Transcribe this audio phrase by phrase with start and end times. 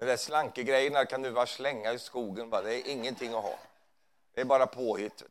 [0.00, 2.50] De där slankegrejerna kan du bara slänga i skogen.
[2.50, 2.62] Bara.
[2.62, 3.58] Det är ingenting att ha.
[4.34, 5.22] Det är bara påhitt.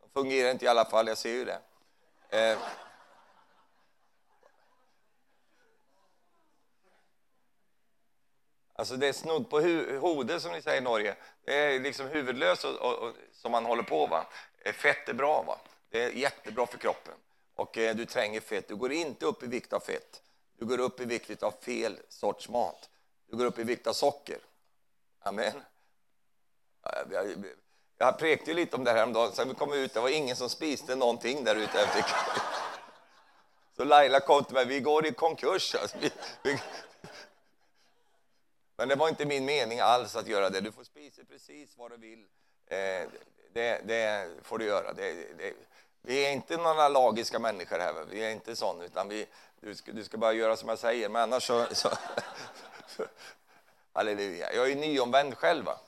[0.00, 1.60] De fungerar inte i alla fall, jag ser ju det.
[2.28, 2.58] Eh.
[8.72, 11.16] Alltså det är snudd på hu hode, som ni säger i Norge.
[11.44, 14.06] Det är liksom huvudlöst och, och, och, som man håller på.
[14.06, 14.26] Va?
[14.64, 15.42] Eh, fett är bra.
[15.42, 15.58] Va?
[15.90, 17.14] Det är jättebra för kroppen.
[17.54, 18.68] Och eh, du tränger fett.
[18.68, 20.22] Du går inte upp i vikt av fett.
[20.58, 22.88] Du går upp i vikt av fel sorts mat.
[23.30, 24.38] Du går upp i vikt av socker.
[25.20, 25.62] Amen.
[27.10, 27.44] Jag,
[27.98, 29.32] jag prekade lite om det här häromdagen.
[29.32, 32.04] Sen vi kom ut, det var ingen som spiste någonting där ute.
[33.76, 35.74] Så Laila kom till mig, vi går i konkurs.
[35.74, 35.96] Alltså.
[38.76, 40.60] Men det var inte min mening alls att göra det.
[40.60, 42.26] Du får spisa precis vad du vill.
[42.66, 43.08] Eh,
[43.52, 44.92] det, det, får du göra.
[44.92, 45.54] Det, det,
[46.02, 48.04] vi är inte några lagiska människor här.
[48.10, 49.26] Vi är inte sån, utan vi,
[49.60, 51.08] du, ska, du ska bara göra som jag säger.
[51.08, 51.66] Men annars så...
[51.72, 51.88] så
[53.92, 54.52] halleluja.
[54.54, 55.64] Jag är nyomvänd själv.
[55.64, 55.78] Va?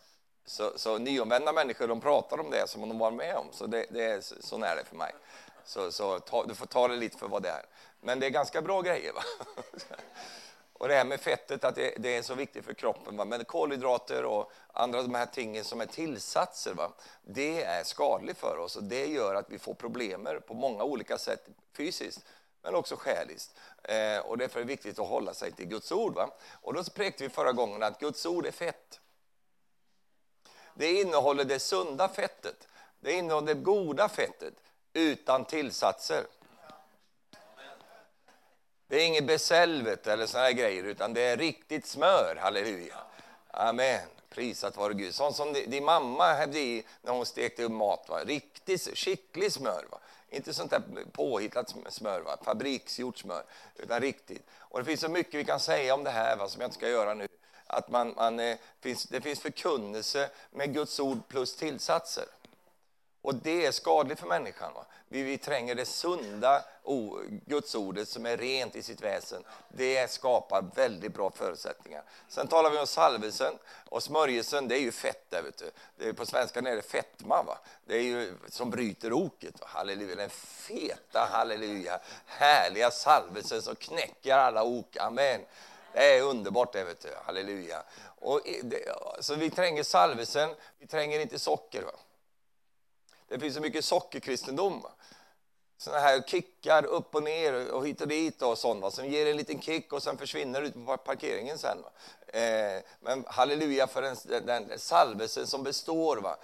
[0.44, 3.46] Så, så nyomvända människor de pratar om det som de var med om.
[3.52, 5.12] Så det, det är, så är det för mig.
[5.64, 7.62] Så, så ta, du får ta det lite för vad det är.
[8.00, 9.12] Men det är ganska bra grejer.
[9.12, 9.22] Va?
[10.72, 13.16] Och det här med fettet, att det, det är så viktigt för kroppen.
[13.16, 13.24] Va?
[13.24, 16.92] Men kolhydrater och andra de här tingen som är tillsatser, va?
[17.22, 18.76] det är skadligt för oss.
[18.76, 22.24] Och det gör att vi får problem på många olika sätt fysiskt,
[22.62, 23.50] men också själiskt.
[23.82, 26.14] Eh, och därför är det viktigt att hålla sig till Guds ord.
[26.14, 26.30] Va?
[26.52, 29.00] Och då präkte vi förra gången att Guds ord är fett.
[30.74, 32.68] Det innehåller det sunda fettet.
[33.00, 34.54] Det innehåller det goda fettet
[34.92, 36.26] utan tillsatser.
[38.86, 42.36] Det är inget beselvet eller såna grejer, utan det är riktigt smör.
[42.40, 42.96] Halleluja.
[43.50, 44.08] Amen.
[44.28, 45.14] Prisat vare Gud.
[45.14, 48.08] Sånt som din mamma hade i när hon stekte upp mat.
[48.08, 48.24] Va?
[48.24, 49.86] Riktigt skicklig smör.
[49.90, 49.98] Va?
[50.30, 52.36] Inte sånt där påhittat smör, va?
[52.44, 53.42] fabriksgjort smör,
[53.76, 54.46] utan riktigt.
[54.58, 56.48] Och det finns så mycket vi kan säga om det här va?
[56.48, 57.28] som jag inte ska göra nu.
[57.66, 62.24] Att man, man, eh, finns, det finns förkunnelse med Guds ord plus tillsatser.
[63.22, 64.74] Och det är skadligt för människan.
[64.74, 64.84] Va?
[65.08, 69.44] Vi, vi tränger det sunda o, gudsordet som är rent i sitt väsen.
[69.68, 72.02] Det skapar väldigt bra förutsättningar.
[72.28, 73.54] Sen talar vi om salvelsen
[73.88, 75.70] och smörjelsen, det är ju fett där, vet du.
[75.96, 77.58] Det är, på svenska är det fetma, va?
[77.86, 79.60] Det är ju som bryter oket.
[79.60, 79.66] Va?
[79.70, 84.96] Halleluja, den feta, halleluja, härliga salvelsen som knäcker alla ok.
[84.96, 85.40] Amen.
[85.92, 87.08] Det är underbart det, vet du.
[87.24, 87.82] Halleluja.
[88.18, 88.78] Och eh, det,
[89.20, 91.82] så vi tränger salvelsen, vi tränger inte socker.
[91.82, 91.92] Va?
[93.30, 94.86] Det finns så mycket sockerkristendom.
[95.76, 98.90] Såna här kickar upp och ner och hit och dit och sånt, va?
[98.90, 101.78] som ger en liten kick och sen försvinner ut på parkeringen sen.
[102.26, 106.16] Eh, men halleluja för den, den salvelsen som består.
[106.16, 106.36] Va?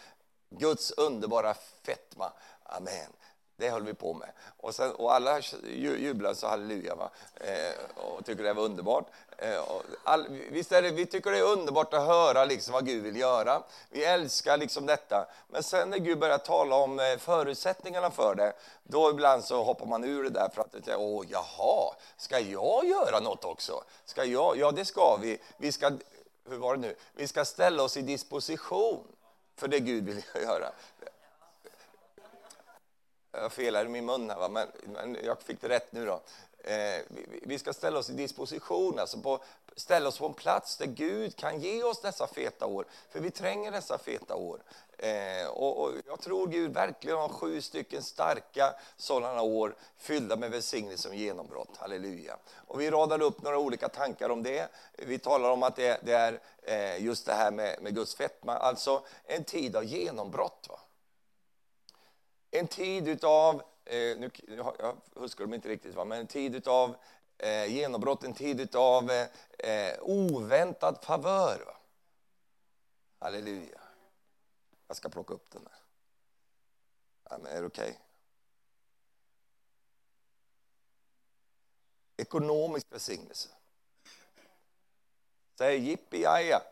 [0.51, 2.33] Guds underbara fetma.
[2.63, 3.13] Amen.
[3.57, 4.31] Det höll vi på med.
[4.57, 5.41] Och, sen, och alla
[5.75, 7.11] jublade så halleluja va?
[7.35, 9.07] Eh, och tycker det var underbart.
[9.39, 9.65] Eh,
[10.05, 13.17] all, visst är det, vi tycker det är underbart att höra liksom vad Gud vill
[13.17, 13.63] göra.
[13.91, 15.27] Vi älskar liksom detta.
[15.49, 18.53] Men sen när Gud börjar tala om eh, förutsättningarna för det,
[18.83, 23.21] då ibland så hoppar man ur det där för att, åh jaha, ska jag göra
[23.21, 23.85] något också?
[24.05, 24.59] Ska jag?
[24.59, 25.39] Ja, det ska vi.
[25.57, 25.91] Vi ska,
[26.49, 26.97] hur var det nu?
[27.15, 29.05] Vi ska ställa oss i disposition
[29.57, 30.73] för det Gud vill göra
[33.43, 34.49] jag felade min mun här, va?
[34.49, 36.21] Men, men jag fick det rätt nu då.
[36.67, 37.03] Eh,
[37.43, 39.39] vi, ska ställa oss i disposition, alltså på,
[39.77, 43.31] ställa oss på en plats där Gud kan ge oss dessa feta år, för vi
[43.31, 44.63] tränger dessa feta år.
[44.99, 50.51] Eh, och, och, jag tror Gud verkligen har sju stycken starka sådana år fyllda med
[50.51, 51.77] välsignelse och genombrott.
[51.77, 52.37] Halleluja.
[52.67, 54.69] Och vi radar upp några olika tankar om det.
[54.93, 58.57] Vi talar om att det, det är eh, just det här med, med Guds fetma,
[58.57, 60.67] alltså en tid av genombrott.
[60.69, 60.81] Va?
[62.51, 64.31] en tid utav, eh, nu,
[64.79, 66.05] jag huskar dem inte riktigt, va?
[66.05, 66.97] men en tid av
[67.39, 71.65] eh, genombrott, en tid av eh, eh, oväntad favör.
[71.67, 71.77] Va?
[73.19, 73.81] Halleluja.
[74.87, 75.81] Jag ska plocka upp den här.
[77.31, 77.89] Ja, men är det okej?
[77.89, 78.01] Okay?
[82.17, 83.49] Ekonomisk välsignelse.
[85.59, 86.63] Säg jippi jaja.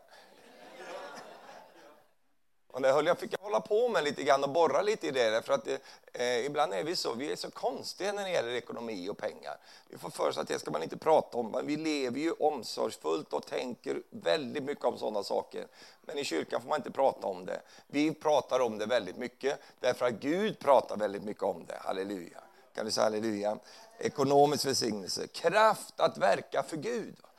[2.75, 5.11] Och det höll jag, fick jag hålla på med lite grann och borra lite i
[5.11, 5.41] det.
[5.45, 5.67] För att
[6.13, 9.57] eh, ibland är vi så, vi är så konstiga när det gäller ekonomi och pengar.
[9.89, 11.51] Vi får för oss att det ska man inte prata om.
[11.51, 15.67] Men vi lever ju omsorgsfullt och tänker väldigt mycket om sådana saker.
[16.01, 17.61] Men i kyrkan får man inte prata om det.
[17.87, 21.77] Vi pratar om det väldigt mycket därför att Gud pratar väldigt mycket om det.
[21.81, 22.39] Halleluja.
[22.73, 23.57] Kan du säga halleluja?
[23.99, 27.15] Ekonomisk välsignelse, kraft att verka för Gud.
[27.21, 27.29] Va?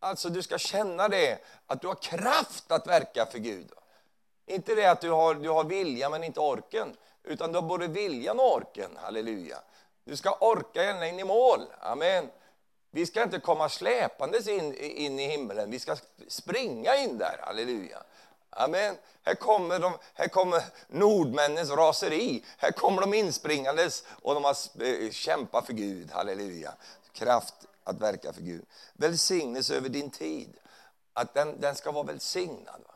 [0.00, 3.72] Alltså du ska känna det, att du har kraft att verka för Gud.
[4.46, 7.86] Inte det att du har, du har vilja men inte orken, utan du har både
[7.86, 8.90] viljan och orken.
[8.96, 9.58] Halleluja.
[10.04, 11.60] Du ska orka ända in i mål.
[11.80, 12.30] Amen.
[12.90, 15.96] Vi ska inte komma släpandes in, in i himlen, vi ska
[16.28, 17.38] springa in där.
[17.42, 18.02] Halleluja.
[18.50, 18.96] Amen.
[19.22, 22.44] Här kommer, de, här kommer nordmännens raseri.
[22.58, 26.10] Här kommer de inspringandes och de har eh, kämpat för Gud.
[26.10, 26.72] Halleluja.
[27.12, 27.54] Kraft
[27.86, 28.64] att verka för Gud.
[28.92, 30.56] Välsignelse över din tid.
[31.12, 32.82] Att den, den ska vara välsignad.
[32.86, 32.94] Va?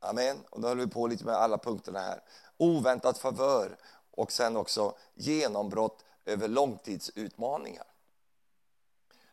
[0.00, 0.44] Amen.
[0.50, 2.22] Och då håller vi på lite med alla punkterna här.
[2.56, 3.76] Oväntat favör
[4.10, 7.86] och sen också genombrott över långtidsutmaningar.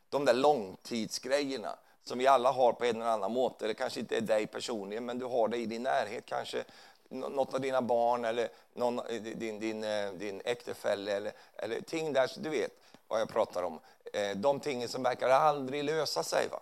[0.10, 3.68] De där långtidsgrejerna som vi alla har på en eller annan måte.
[3.68, 6.26] Det kanske inte är dig personligen, men du har det i din närhet.
[6.26, 6.64] Kanske
[7.10, 12.14] något av dina barn eller någon, eh, din, din, eh, din äktefälle eller, eller ting
[12.14, 12.72] där, du vet
[13.08, 13.80] vad jag pratar om.
[14.18, 16.48] Eh, de tingen som verkar aldrig lösa sig.
[16.48, 16.60] Va?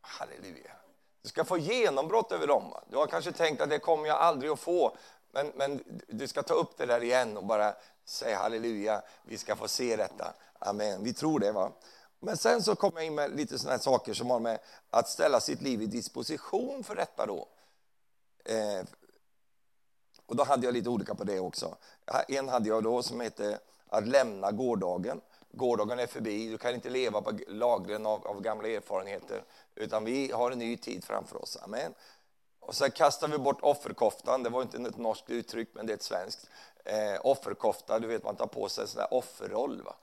[0.00, 0.72] Halleluja.
[1.22, 2.70] Du ska få genombrott över dem.
[2.70, 2.82] Va?
[2.90, 4.96] Du har kanske tänkt att det kommer jag aldrig att få.
[5.32, 9.02] Men, men du ska ta upp det där igen och bara säga halleluja.
[9.22, 10.34] Vi ska få se detta.
[10.58, 11.04] Amen.
[11.04, 11.52] Vi tror det.
[11.52, 11.72] va?
[12.20, 14.58] Men sen så kommer jag in med lite sådana saker som har med
[14.90, 17.48] att ställa sitt liv i disposition för detta då.
[18.44, 18.82] Eh,
[20.26, 21.76] och då hade jag lite olika på det också.
[22.28, 23.58] En hade jag då som hette
[23.88, 25.20] att lämna gårdagen.
[25.52, 29.42] Gårdagen är förbi, du kan inte leva på lagren av, av gamla erfarenheter.
[29.74, 31.58] Utan vi har en ny tid framför oss.
[31.62, 31.94] Amen.
[32.60, 35.94] Och sen kastar vi bort offerkoftan, det var inte ett norskt uttryck men det är
[35.94, 36.46] ett svenskt.
[36.84, 39.82] Eh, offerkofta, du vet man tar på sig en sån där offerroll.
[39.82, 39.96] Va?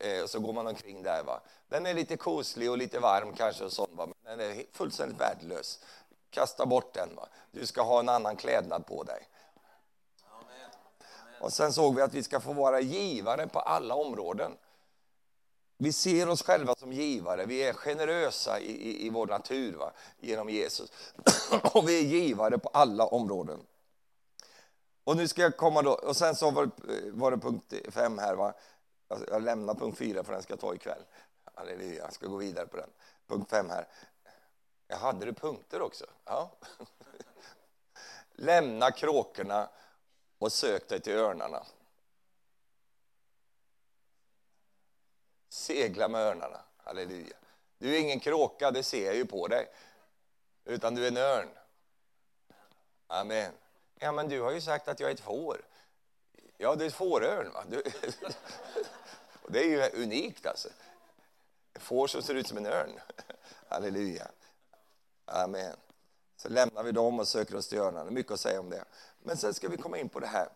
[0.00, 1.22] Eh, och så går man omkring där.
[1.22, 1.40] Va?
[1.68, 4.06] Den är lite koslig och lite varm kanske, och sånt, va?
[4.06, 5.80] men den är fullständigt värdelös.
[6.30, 7.08] Kasta bort den.
[7.16, 7.28] Va?
[7.50, 9.28] Du ska ha en annan klädnad på dig.
[11.40, 14.56] Och sen såg vi att vi ska få vara givare på alla områden.
[15.78, 19.92] Vi ser oss själva som givare, vi är generösa i, i, i vår natur va?
[20.20, 20.92] genom Jesus.
[21.74, 23.60] och vi är givare på alla områden.
[25.04, 26.70] Och nu ska jag komma då, och sen så var,
[27.12, 28.34] var det punkt fem här.
[28.34, 28.54] Va?
[29.30, 31.02] Jag lämnar punkt fyra för den ska jag ta ikväll.
[31.54, 32.90] Halleluja, jag ska gå vidare på den.
[33.26, 33.88] Punkt fem här.
[34.88, 36.04] Jag hade du punkter också?
[36.24, 36.50] Ja.
[38.32, 39.68] Lämna kråkorna
[40.38, 41.66] och sök dig till örnarna.
[45.48, 46.60] Segla med örnarna.
[46.76, 47.36] Halleluja.
[47.78, 49.68] Du är ingen kråka, det ser jag ju på dig.
[50.64, 51.48] Utan du är en örn.
[53.06, 53.52] Amen.
[53.98, 55.64] Ja, men du har ju sagt att jag är ett får.
[56.56, 57.52] Ja, du är ett fårörn.
[57.52, 57.64] Va?
[57.68, 57.82] Du,
[59.48, 60.68] det är ju unikt alltså.
[61.74, 63.00] Får som ser ut som en örn.
[63.68, 64.28] Halleluja.
[65.24, 65.76] Amen.
[66.36, 68.10] Så lämnar vi dem och söker oss till örnarna.
[68.10, 68.84] Mycket att säga om det.
[69.18, 70.48] Men sen ska vi komma in på det här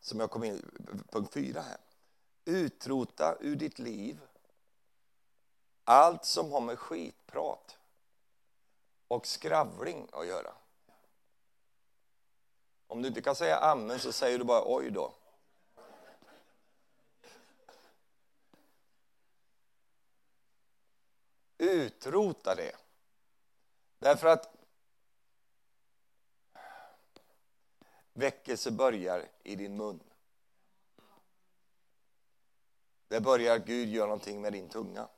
[0.00, 0.70] som jag kom in
[1.10, 1.78] punkt fyra här.
[2.44, 4.20] Utrota ur ditt liv
[5.84, 7.78] allt som har med skitprat
[9.08, 10.54] och skravling att göra.
[12.86, 15.14] Om du inte kan säga amen så säger du bara oj då.
[21.58, 22.76] Utrota det.
[23.98, 24.53] Därför att
[28.14, 30.00] väckelse börjar i din mun.
[33.08, 35.08] Det börjar Gud göra någonting med din tunga.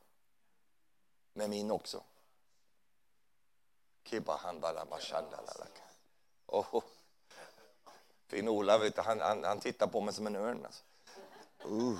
[1.33, 2.05] Med min också.
[6.47, 6.75] Oh.
[6.75, 6.85] oh.
[8.27, 10.67] Fin-Ola, han, han, han tittar på mig som en örn.
[10.67, 10.85] Alltså.
[11.65, 11.99] Uh,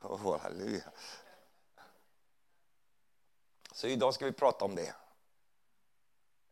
[0.00, 0.92] oh, halleluja.
[3.72, 4.94] Så idag ska vi prata om det.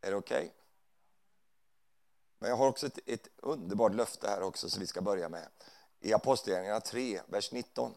[0.00, 0.44] Är det okej?
[0.44, 0.61] Okay?
[2.42, 5.48] Men jag har också ett, ett, underbart löfte här också som vi ska börja med.
[6.00, 7.94] I Apostlagärningarna 3, vers 19.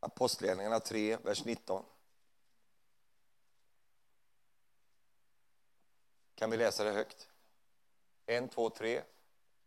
[0.00, 1.84] Apostlagärningarna 3, vers 19.
[6.34, 7.28] Kan vi läsa det högt?
[8.26, 9.02] En, två, tre.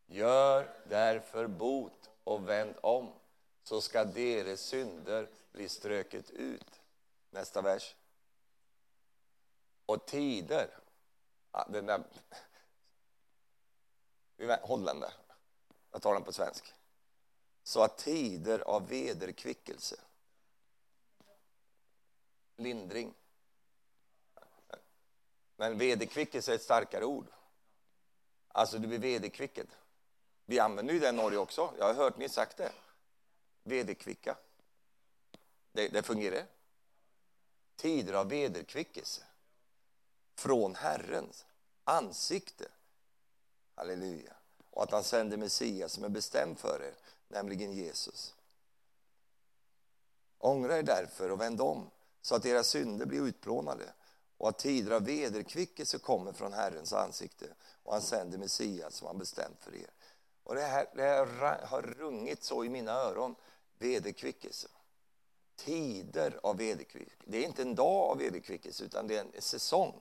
[0.06, 3.14] Gör därför bot och vänd om,
[3.64, 6.82] så ska deras synder bli ströket ut.
[7.30, 7.96] Nästa vers.
[9.86, 10.78] Och tider.
[11.52, 12.04] Ja, den där.
[14.62, 15.14] Holländare.
[15.92, 16.74] Jag tar den på svensk.
[17.64, 19.96] Så att tider av vederkvickelse
[22.58, 23.14] lindring.
[25.56, 27.28] Men vederkvickelse är ett starkare ord.
[28.48, 29.68] Alltså, du blir vederkvickad.
[30.46, 31.74] Vi använder ju det i Norge också.
[31.78, 32.72] Jag har hört ni sagt det.
[33.64, 34.38] Vederkvicka.
[35.72, 36.46] Det, det fungerar.
[37.76, 39.24] Tider av vederkvickelse.
[40.36, 41.46] Från Herrens
[41.84, 42.68] ansikte.
[43.76, 44.34] Halleluja.
[44.70, 46.94] Och att han sänder Messias som är bestämd för er,
[47.28, 48.36] nämligen Jesus.
[50.38, 51.90] Ångra er därför och vänd om
[52.22, 53.94] så att era synder blir utplånade
[54.38, 57.46] och att tider av vederkvickelse kommer från Herrens ansikte
[57.84, 59.90] och han sänder Messias som han bestämt för er.
[60.46, 63.36] Och det här, det här har rungit så i mina öron,
[63.78, 64.68] vederkvickelse.
[65.56, 67.24] Tider av vederkvickelse.
[67.26, 69.94] Det är inte en dag av vederkvickelse utan det är en säsong.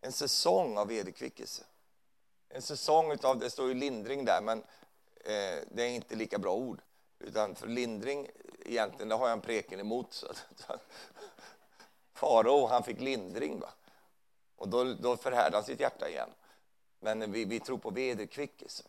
[0.00, 1.64] En säsong av vederkvickelse.
[2.48, 4.58] En säsong av, det står ju lindring där, men
[5.24, 6.82] eh, det är inte lika bra ord.
[7.18, 8.28] Utan för lindring,
[8.64, 10.12] egentligen, det har jag en preken emot.
[10.12, 10.76] Så, så,
[12.12, 13.60] Farao, han fick lindring.
[13.60, 13.72] Va?
[14.56, 16.30] Och då, då förhärde han sitt hjärta igen.
[17.00, 18.84] Men vi, vi tror på vederkvickelse.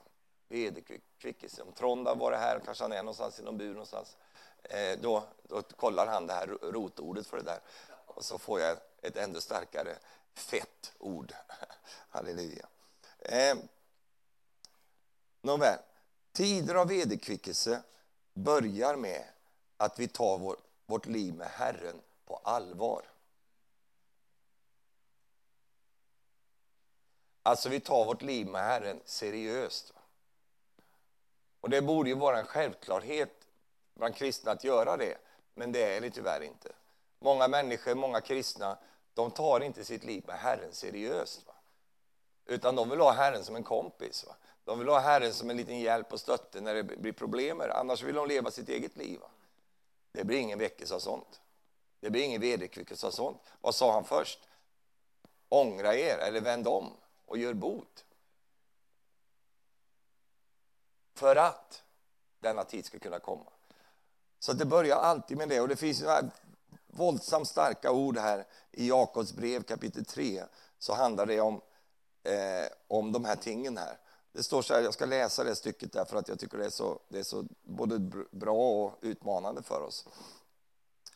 [0.47, 1.61] Vederkvickelse.
[1.61, 4.17] Om Trond har varit här, kanske han är någonstans i någon bur någonstans.
[4.63, 7.59] Eh, då, då kollar han det här rotordet för det där.
[8.05, 9.95] Och så får jag ett ännu starkare
[10.33, 11.33] fett ord.
[12.09, 12.67] Halleluja.
[13.19, 13.57] Eh,
[15.41, 15.79] nåväl,
[16.31, 17.81] tider av vederkvickelse
[18.33, 19.23] börjar med
[19.77, 23.05] att vi tar vår, vårt liv med Herren på allvar.
[27.43, 29.93] Alltså vi tar vårt liv med Herren seriöst.
[31.61, 33.47] Och det borde ju vara en självklarhet
[33.93, 35.17] bland kristna att göra det,
[35.53, 36.71] men det är det tyvärr inte.
[37.19, 38.77] Många människor, många kristna,
[39.13, 41.47] de tar inte sitt liv med Herren seriöst.
[41.47, 41.53] Va?
[42.45, 44.25] Utan de vill ha Herren som en kompis.
[44.27, 44.35] Va?
[44.65, 47.61] De vill ha Herren som en liten hjälp och stötte när det blir problem.
[47.71, 49.19] Annars vill de leva sitt eget liv.
[49.19, 49.29] Va?
[50.11, 51.41] Det blir ingen väckelse av sånt.
[51.99, 53.41] Det blir ingen vederkvickelse av sånt.
[53.61, 54.39] Vad sa han först?
[55.49, 56.91] Ångra er, eller vänd om
[57.25, 58.05] och gör bot.
[61.17, 61.83] För att
[62.39, 63.45] denna tid ska kunna komma.
[64.39, 65.61] Så det börjar alltid med det.
[65.61, 66.21] Och det finns några
[66.87, 70.43] våldsamt starka ord här i Jakobs brev kapitel 3.
[70.79, 71.61] Så handlar det om,
[72.23, 73.97] eh, om de här tingen här.
[74.31, 76.65] Det står så här, jag ska läsa det stycket där för att jag tycker det
[76.65, 77.99] är så, det är så både
[78.31, 80.07] bra och utmanande för oss.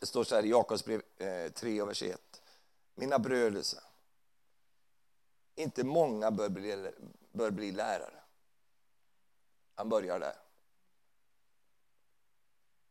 [0.00, 2.20] Det står så här i Jakobs brev eh, 3 och vers 1.
[2.94, 3.64] Mina bröder,
[5.54, 6.92] inte många bör bli,
[7.32, 8.21] bör bli lärare.
[9.74, 10.36] Han börjar där.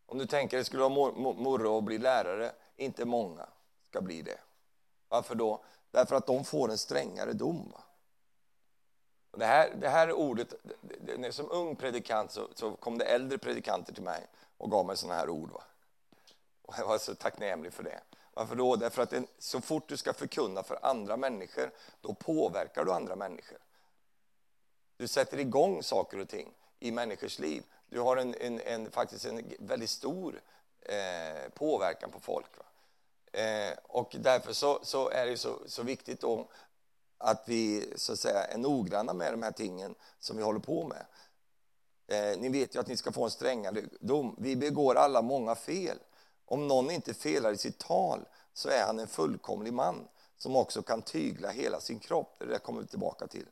[0.05, 3.49] Om du tänker att det skulle vara morro att bli lärare, inte många
[3.81, 4.39] ska bli det.
[5.07, 5.63] Varför då?
[5.91, 7.73] Därför att de får en strängare dom.
[9.31, 13.05] Och det, här, det här ordet, det, det, som ung predikant så, så, kom det
[13.05, 15.51] äldre predikanter till mig och gav mig sådana här ord.
[15.51, 15.63] Va?
[16.61, 18.01] Och jag var så tacknämlig för det.
[18.33, 18.75] Varför då?
[18.75, 21.71] Därför att så fort du ska förkunna för andra människor,
[22.01, 23.57] då påverkar du andra människor.
[24.97, 27.63] Du sätter igång saker och ting i människors liv.
[27.89, 30.41] Du har en, en, en faktiskt en väldigt stor
[30.81, 32.47] eh, påverkan på folk.
[33.31, 36.47] Eh, och därför så, så är det så, så viktigt då
[37.17, 40.87] att vi så att säga, är noggranna med de här tingen som vi håller på
[40.87, 41.05] med.
[42.07, 44.35] Eh, ni vet ju att ni ska få en strängare dom.
[44.39, 45.97] Vi begår alla många fel.
[46.45, 50.07] Om någon inte felar i sitt tal så är han en fullkomlig man
[50.37, 52.35] som också kan tygla hela sin kropp.
[52.39, 53.45] Det där kommer vi tillbaka till.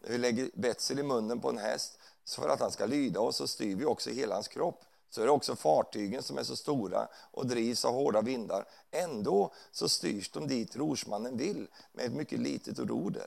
[0.00, 3.20] När vi lägger betsel i munnen på en häst så för att han ska lyda
[3.20, 4.84] oss så styr vi också hela hans kropp.
[5.10, 8.68] Så är det också fartygen som är så stora och drivs av hårda vindar.
[8.90, 13.26] Ändå så styrs de dit rorsmannen vill med ett mycket litet roder.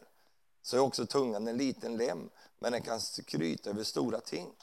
[0.62, 2.30] Så är också tungan en liten lem,
[2.60, 4.56] men den kan skryta över stora ting.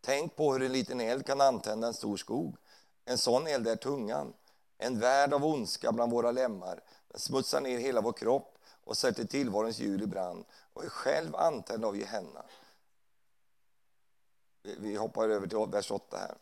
[0.00, 2.56] Tänk på hur en liten eld kan antända en stor skog.
[3.04, 4.32] En sån eld är tungan,
[4.78, 6.82] en värld av ondska bland våra lemmar.
[7.08, 11.36] Den smutsar ner hela vår kropp och sätter tillvarons hjul i brand och är själv
[11.36, 12.44] antänd av Gehenna.
[14.62, 16.34] Vi hoppar över till vers 8 här.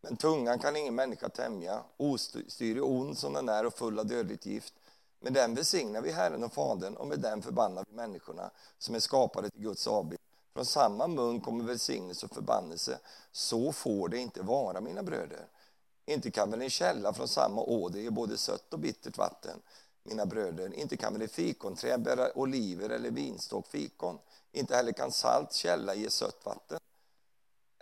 [0.00, 4.06] Men tungan kan ingen människa tämja, ostyrig och ond som den är och full av
[4.06, 4.74] dödligt gift.
[5.20, 9.00] Med den välsignar vi Herren och Fadern och med den förbannar vi människorna som är
[9.00, 10.20] skapade till Guds avbild.
[10.54, 12.98] Från samma mun kommer välsignelse och förbannelse.
[13.32, 15.46] Så får det inte vara, mina bröder.
[16.06, 19.62] Inte kan väl en källa från samma åder ge både sött och bittert vatten,
[20.02, 20.74] mina bröder.
[20.74, 24.18] Inte kan väl ett fikonträd bära oliver eller vinstock fikon.
[24.52, 26.78] Inte heller kan salt källa ge sött vatten.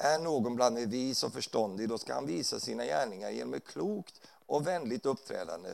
[0.04, 3.66] Är någon bland er vis och förståndig, då ska han visa sina gärningar genom ett
[3.66, 5.70] klokt och vänligt uppträdande.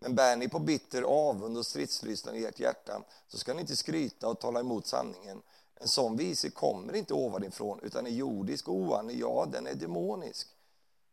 [0.00, 3.76] Men bär ni på bitter avund och stridslystnad i ert hjärta, så ska ni inte
[3.76, 5.42] skryta och tala emot sanningen.
[5.74, 10.48] En sån vishet kommer inte ovanifrån, utan är jordisk och oandlig, ja, den är demonisk.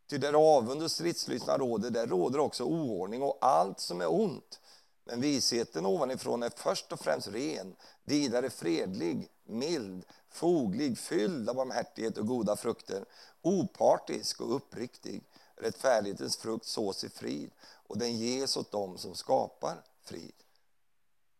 [0.09, 4.59] Ty där avund och stridslystnad råder, där råder också oordning och allt som är ont.
[5.05, 12.17] Men visheten ovanifrån är först och främst ren, vidare fredlig, mild, foglig, fylld av barmhärtighet
[12.17, 13.05] och goda frukter,
[13.41, 15.23] opartisk och uppriktig.
[15.55, 20.33] Rättfärdighetens frukt sås i frid och den ges åt dem som skapar frid.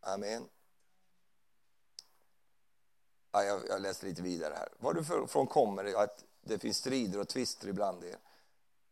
[0.02, 0.48] Amen.
[3.32, 4.70] Ja, jag, jag läser lite vidare här.
[4.80, 8.18] Varifrån kommer det att det finns strider och tvister ibland er?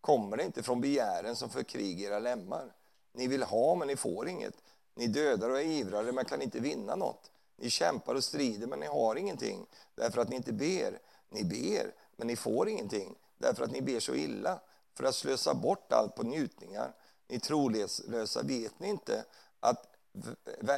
[0.02, 2.76] Kommer det inte från begären som förkrigar era lemmar?
[3.14, 4.56] Ni vill ha, men ni får inget.
[4.96, 7.32] Ni dödar och är ivrare men kan inte vinna något.
[7.58, 11.00] Ni kämpar och strider men ni har ingenting därför att ni inte ber.
[11.30, 14.60] Ni ber men ni får ingenting därför att ni ber så illa
[14.98, 16.96] för att slösa bort allt på njutningar.
[17.28, 19.26] Ni trolösa, vet ni inte
[19.60, 19.88] att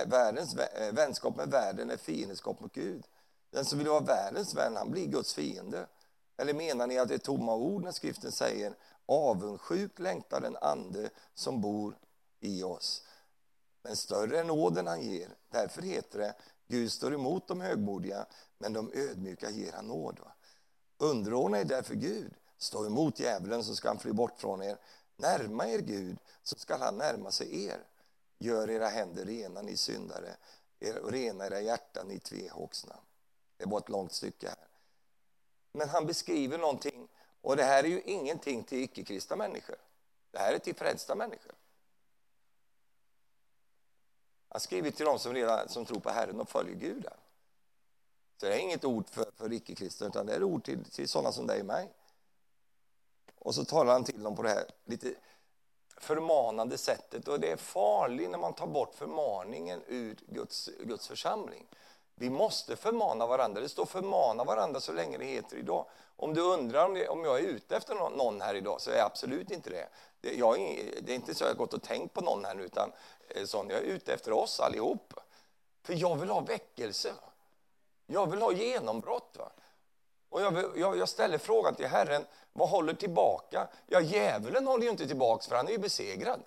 [0.06, 3.08] världens, eh, vänskap med världen är fiendskap mot Gud?
[3.50, 5.88] Den som vill vara världens vän, han blir Guds fiende.
[6.38, 11.10] Eller menar ni att det är tomma ord när skriften säger avundsjuk längtar den ande
[11.34, 11.98] som bor
[12.40, 13.04] i oss?
[13.84, 15.30] Men större är nåden han ger.
[15.50, 16.36] Därför heter det
[16.68, 18.26] Gud står emot de högmodiga,
[18.58, 20.20] men de ödmjuka ger han nåd.
[20.98, 22.34] Underordna er därför Gud.
[22.58, 24.78] Stå emot djävulen så ska han fly bort från er.
[25.16, 27.84] Närma er Gud så ska han närma sig er.
[28.40, 30.36] Gör era händer rena, ni syndare,
[31.02, 33.00] och rena era hjärtan, ni tvehågsna.
[33.58, 34.68] Det var ett långt stycke här.
[35.72, 37.08] Men han beskriver någonting,
[37.42, 39.76] och det här är ju ingenting till icke-kristna människor.
[40.32, 41.56] Det här är till frälsta människor.
[44.50, 47.06] Han skriver till dem som, redan, som tror på Herren och följer Gud.
[48.38, 51.32] Så det är inget ord för, för icke-kristna, utan det är ord till, till sådana
[51.32, 51.94] som dig och mig.
[53.36, 55.16] Och så talar han till dem på det här lite
[55.98, 57.28] förmanande sättet.
[57.28, 61.68] Och det är farligt när man tar bort förmaningen ur Guds, Guds församling.
[62.16, 63.62] Vi måste förmana varandra.
[63.62, 65.86] Det står förmana varandra så länge det heter idag.
[66.20, 68.98] Om du undrar om, det, om jag är ute efter någon här idag så är
[68.98, 69.88] jag absolut inte det.
[70.22, 70.58] Det, jag,
[71.02, 72.92] det är inte så jag har gått och tänkt på någon här nu utan
[73.30, 75.14] eh, sån, jag är ute efter oss allihop.
[75.84, 77.14] För jag vill ha väckelse.
[78.06, 79.36] Jag vill ha genombrott.
[79.38, 79.52] Va?
[80.30, 83.68] Och jag, jag, jag, ställer frågan till Herren, vad håller tillbaka?
[83.88, 86.42] Ja, djävulen håller ju inte tillbaka för han är ju besegrad.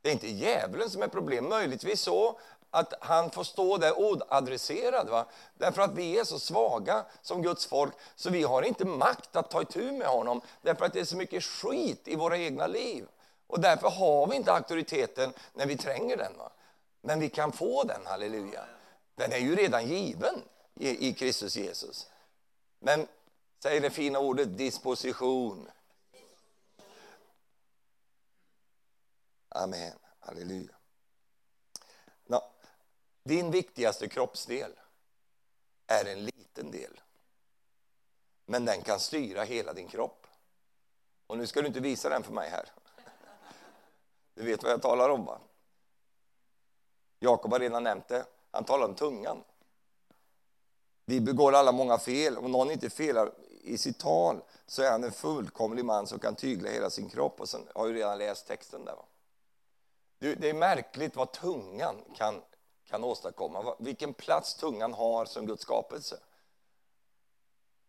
[0.00, 2.38] Det är inte djävulen som är problem, möjligtvis så
[2.74, 5.08] att han får stå där oadresserad.
[5.08, 5.26] Va?
[5.54, 9.50] Därför att vi är så svaga som Guds folk så vi har inte makt att
[9.50, 13.06] ta itu med honom därför att det är så mycket skit i våra egna liv.
[13.46, 16.36] Och därför har vi inte auktoriteten när vi tränger den.
[16.38, 16.50] Va?
[17.00, 18.64] Men vi kan få den, halleluja.
[19.14, 20.42] Den är ju redan given
[20.74, 22.06] i, i Kristus Jesus.
[22.78, 23.06] Men,
[23.62, 25.70] säg det fina ordet disposition.
[29.48, 30.74] Amen, halleluja.
[33.24, 34.72] Din viktigaste kroppsdel
[35.86, 37.00] är en liten del.
[38.46, 40.26] Men den kan styra hela din kropp.
[41.26, 42.68] Och nu ska du inte visa den för mig här.
[44.34, 45.40] Du vet vad jag talar om va?
[47.18, 48.26] Jakob har redan nämnt det.
[48.50, 49.44] Han talar om tungan.
[51.06, 52.38] Vi begår alla många fel.
[52.38, 56.34] Om någon inte felar i sitt tal så är han en fullkomlig man som kan
[56.34, 57.40] tygla hela sin kropp.
[57.40, 58.96] Och sen har ju redan läst texten där.
[58.96, 59.04] Va?
[60.18, 62.42] Det är märkligt vad tungan kan
[62.94, 63.74] kan åstadkomma.
[63.78, 66.18] Vilken plats tungan har som Guds skapelse.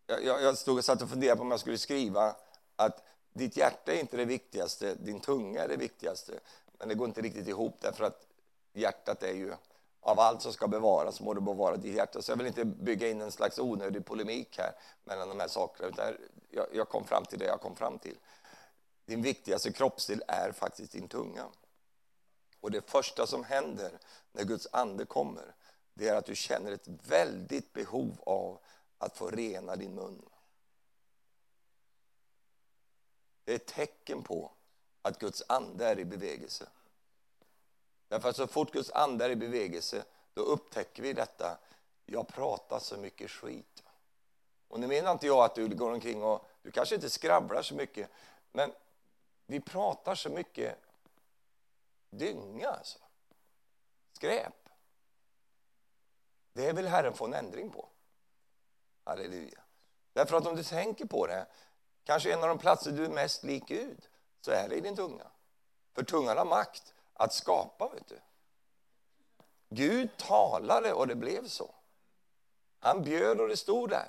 [0.06, 2.36] Jag, jag, jag stod och satt och funderade på om jag skulle skriva
[2.76, 6.32] att ditt hjärta är inte det viktigaste, din tunga är det viktigaste.
[6.78, 8.26] Men det går inte riktigt ihop därför att
[8.72, 9.54] hjärtat är ju
[10.00, 12.22] av allt som ska bevaras må det bevara ditt hjärta.
[12.22, 14.72] Så jag vill inte bygga in en slags onödig polemik här
[15.04, 15.88] mellan de här sakerna.
[15.88, 16.14] Utan
[16.50, 18.16] jag, jag kom fram till det jag kom fram till.
[19.06, 21.46] Din viktigaste kroppsdel är faktiskt din tunga.
[22.66, 23.98] Och det första som händer
[24.32, 25.54] när Guds ande kommer,
[25.94, 28.58] det är att du känner ett väldigt behov av
[28.98, 30.22] att få rena din mun.
[33.44, 34.52] Det är ett tecken på
[35.02, 36.68] att Guds ande är i bevegelse.
[38.08, 41.58] Därför att så fort Guds ande är i bevegelse, då upptäcker vi detta.
[42.06, 43.82] Jag pratar så mycket skit.
[44.68, 47.74] Och nu menar inte jag att du går omkring och, du kanske inte skravlar så
[47.74, 48.10] mycket,
[48.52, 48.72] men
[49.46, 50.85] vi pratar så mycket
[52.10, 52.98] dynga, alltså.
[54.12, 54.68] skräp.
[56.52, 57.88] Det vill Herren få en ändring på.
[59.04, 59.60] Halleluja.
[60.12, 61.46] Därför att om du tänker på det,
[62.04, 64.08] kanske en av de platser du är mest lik Gud,
[64.40, 65.26] så är det i din tunga.
[65.94, 68.20] För tungan har makt att skapa, vet du.
[69.68, 71.74] Gud talade och det blev så.
[72.78, 74.08] Han bjöd och det stod där.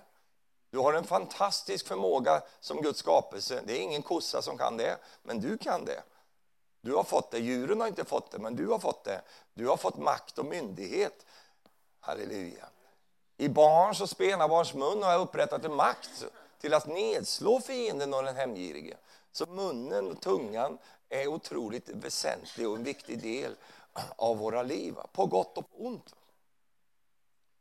[0.70, 3.62] Du har en fantastisk förmåga som Guds skapelse.
[3.66, 6.04] Det är ingen kossa som kan det, men du kan det.
[6.82, 9.22] Du har fått det, djuren har inte fått det, men du har fått det.
[9.54, 11.26] Du har fått makt och myndighet.
[12.00, 12.66] Halleluja.
[13.38, 16.26] I barns och spenabarns mun har jag upprättat en makt
[16.62, 18.98] till att nedslå fienden och den hemgirige.
[19.32, 20.78] Så munnen och tungan
[21.10, 23.56] är otroligt väsentlig och en viktig del
[24.16, 26.16] av våra liv, på gott och på ont.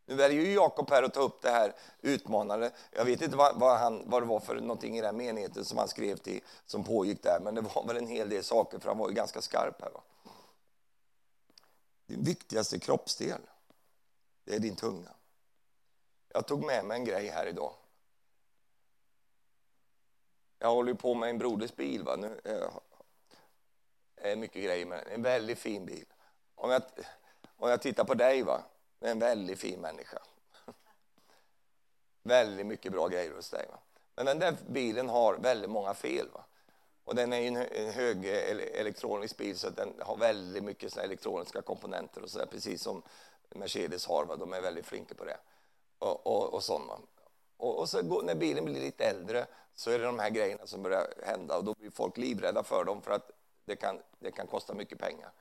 [0.06, 2.70] Nu väljer ju Jakob här att ta upp det här utmanande.
[2.90, 5.78] Jag vet inte vad, vad, han, vad det var för någonting i den menigheten som
[5.78, 8.88] han skrev till, som pågick där, men det var väl en hel del saker, för
[8.88, 9.90] han var ju ganska skarp här.
[9.90, 10.02] Va?
[12.06, 13.40] Din viktigaste kroppsdel,
[14.44, 15.10] det är din tunga.
[16.28, 17.72] Jag tog med mig en grej här idag.
[20.58, 22.02] Jag håller på med en broders bil.
[22.02, 22.16] Va?
[22.16, 22.68] Nu, eh,
[24.16, 25.14] är mycket grejer med den.
[25.14, 26.06] En väldigt fin bil.
[26.54, 26.82] om jag,
[27.56, 28.62] om jag tittar på dig, va?
[29.00, 30.18] En väldigt fin människa.
[32.22, 33.66] väldigt mycket bra grejer hos dig.
[33.70, 33.78] Va?
[34.14, 36.28] Men den där bilen har väldigt många fel.
[36.32, 36.44] Va?
[37.04, 38.24] Och den är en hög
[38.74, 43.02] elektronisk bil så den har väldigt mycket elektroniska komponenter och så där, precis som
[43.50, 44.24] Mercedes har.
[44.24, 44.36] Va?
[44.36, 45.38] De är väldigt flinka på det.
[45.98, 46.90] Och, och, och sånt,
[47.56, 50.66] och, och, så går, när bilen blir lite äldre så är det de här grejerna
[50.66, 53.30] som börjar hända och då blir folk livrädda för dem för att
[53.64, 55.32] det kan, det kan kosta mycket pengar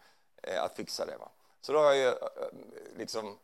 [0.44, 1.18] eh, att fixa det.
[1.18, 1.30] Va?
[1.66, 2.18] Så då har jag ju eh,
[2.98, 3.38] liksom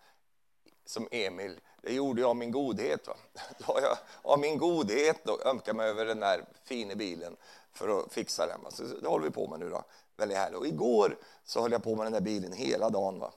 [0.85, 3.07] som Emil, det gjorde jag av min godhet.
[3.07, 3.15] Va?
[3.57, 7.37] Då har jag av min godhet då ömkat mig över den där fina bilen
[7.71, 8.63] för att fixa den.
[8.63, 8.71] Va?
[8.71, 9.83] Så det håller vi på med nu då.
[10.17, 10.59] Väldigt härligt.
[10.59, 13.19] Och igår så höll jag på med den där bilen hela dagen.
[13.19, 13.33] Va?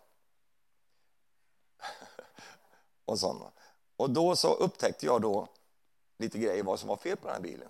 [3.05, 3.53] och, sånt, va?
[3.97, 5.49] och då så upptäckte jag då
[6.19, 7.69] lite grejer vad som var fel på den här bilen.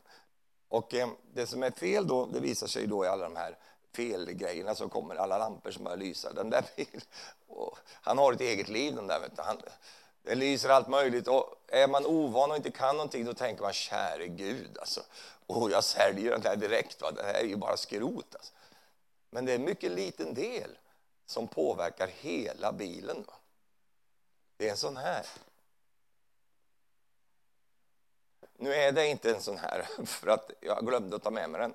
[0.69, 3.59] Och eh, det som är fel då, det visar sig då i alla de här
[3.95, 6.33] felgrejerna som kommer, alla lampor som börjar lysa.
[6.33, 7.01] Den där bilen,
[8.03, 9.21] han har ett eget liv den där.
[9.21, 9.43] Vet du.
[9.43, 9.63] Han,
[10.23, 11.29] det lyser allt möjligt.
[11.29, 15.01] Och är man ovan och inte kan någonting då tänker man käre Gud, alltså.
[15.47, 17.03] Oh, jag säljer den här direkt.
[17.03, 17.11] Va?
[17.11, 18.35] Det här är ju bara skrot.
[18.35, 18.53] Alltså.
[19.31, 20.79] Men det är en mycket liten del
[21.27, 23.25] som påverkar hela bilen.
[23.27, 23.35] Va?
[24.57, 25.27] Det är en sån här.
[28.57, 31.61] Nu är det inte en sån här, för att jag glömde att ta med mig
[31.61, 31.75] den.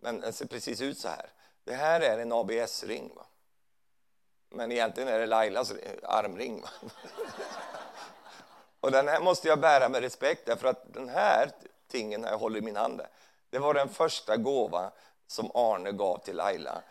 [0.00, 1.30] Men den ser precis ut så här.
[1.64, 3.12] Det här är en ABS-ring.
[4.48, 6.60] Men egentligen är det Lailas armring.
[6.60, 6.68] Va?
[8.80, 11.50] Och den här måste jag bära med respekt, därför att den här
[11.88, 13.00] tingen jag håller i min hand,
[13.50, 14.92] det var den första gåva
[15.26, 16.82] som Arne gav till Laila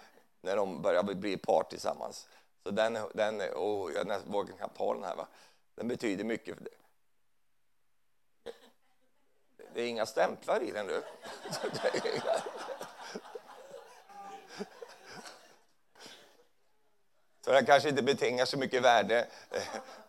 [0.41, 2.27] när de började bli par tillsammans.
[2.63, 5.15] Så den, den, oh, jag vågar knappt ha den här.
[5.15, 5.27] Va?
[5.75, 6.57] Den betyder mycket.
[9.73, 11.01] Det är inga stämplar i den nu.
[17.41, 19.61] Så den kanske inte betingar så mycket värde eh,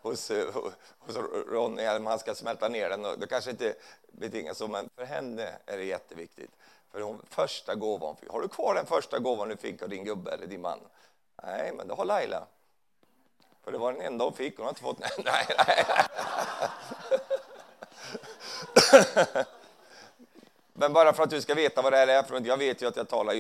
[0.03, 0.55] hos, eh,
[0.99, 1.17] hos
[1.49, 3.03] Ronny, om han ska smälta ner den.
[3.03, 3.75] Det kanske inte
[4.13, 6.51] betingar så, men för henne är det jätteviktigt.
[6.93, 10.31] För hon, första gåvan, har du kvar den första gåvan du fick av din gubbe
[10.31, 10.79] eller din man?
[11.43, 12.47] Nej, men det har Laila.
[13.65, 14.99] För det var den enda hon fick, hon har inte fått...
[15.25, 16.07] Nej, nej, nej.
[20.73, 22.87] Men bara för att du ska veta vad det här är, för jag vet ju
[22.87, 23.35] att jag talar,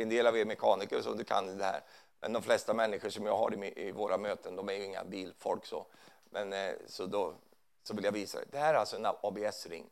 [0.00, 1.80] en del av er mekaniker så du kan det här.
[2.20, 5.04] Men de flesta människor som jag har i, i våra möten, de är ju inga
[5.04, 5.86] bilfolk så.
[6.30, 7.34] Men eh, så då
[7.82, 8.46] så vill jag visa det.
[8.50, 9.90] Det här är alltså en ABS-ring.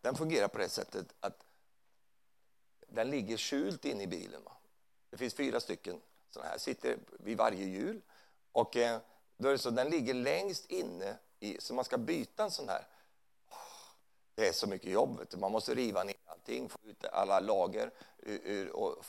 [0.00, 1.44] Den fungerar på det sättet att
[2.88, 4.42] den ligger skjult in i bilen.
[5.10, 8.00] Det finns fyra stycken sådana här, sitter vid varje hjul.
[8.52, 9.00] Och eh,
[9.36, 12.68] då är det så, den ligger längst inne, i, så man ska byta en sån
[12.68, 12.86] här
[14.34, 15.20] det är så mycket jobb.
[15.36, 17.90] Man måste riva ner allting, få ut alla lager
[18.72, 19.04] och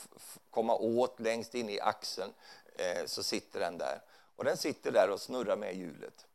[0.49, 2.33] komma åt längst in i axeln.
[2.75, 4.01] Eh, så sitter den där.
[4.35, 6.25] Och den sitter där och snurrar med hjulet.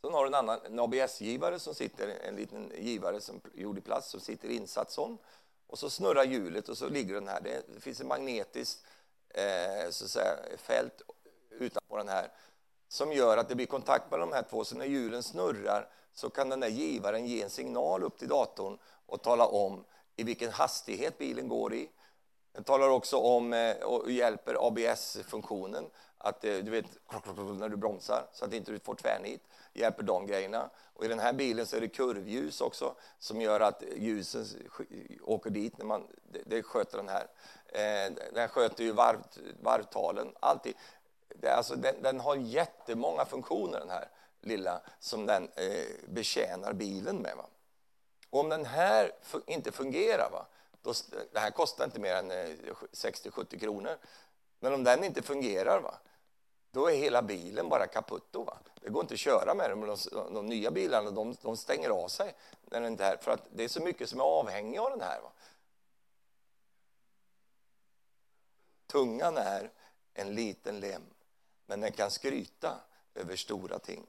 [0.00, 3.80] Sen har du en annan en ABS-givare som sitter, en liten givare som gjord i
[3.80, 5.18] plast som sitter insatt sån.
[5.66, 7.40] Och så snurrar hjulet och så ligger den här.
[7.40, 8.84] Det finns ett magnetiskt
[9.28, 11.02] eh, så att säga, fält
[11.50, 12.30] utanpå den här
[12.88, 14.64] som gör att det blir kontakt mellan de här två.
[14.64, 18.78] Så när hjulen snurrar så kan den där givaren ge en signal upp till datorn
[19.06, 19.84] och tala om
[20.16, 21.88] i vilken hastighet bilen går i.
[22.52, 26.86] Den talar också om eh, och hjälper ABS-funktionen, att eh, du vet
[27.58, 29.42] när du bromsar så att inte du får tvärnit.
[29.72, 30.70] Hjälper de grejerna.
[30.94, 34.44] Och I den här bilen så är det kurvljus också som gör att ljusen
[35.22, 35.78] åker dit.
[35.78, 36.06] när man
[36.46, 37.26] Det sköter den här.
[37.66, 39.18] Eh, den sköter ju varv,
[39.62, 40.74] varvtalen, alltid.
[41.28, 44.08] Det, alltså, den, den har jättemånga funktioner den här
[44.46, 47.36] lilla som den eh, betjänar bilen med.
[47.36, 47.46] Va?
[48.30, 49.12] Och om den här
[49.46, 50.46] inte fungerar, va?
[50.82, 50.92] Då,
[51.32, 52.56] det här kostar inte mer än eh,
[52.92, 53.98] 60-70 kronor,
[54.60, 55.94] men om den inte fungerar, va?
[56.70, 58.28] då är hela bilen bara kaputt.
[58.32, 58.58] Va?
[58.80, 62.08] Det går inte att köra med den, De, de nya bilarna de, de, stänger av
[62.08, 65.00] sig när den där, för att det är så mycket som är avhängigt av den
[65.00, 65.20] här.
[65.20, 65.32] Va?
[68.86, 69.70] Tungan är
[70.14, 71.02] en liten lem,
[71.66, 72.80] men den kan skryta
[73.14, 74.06] över stora ting.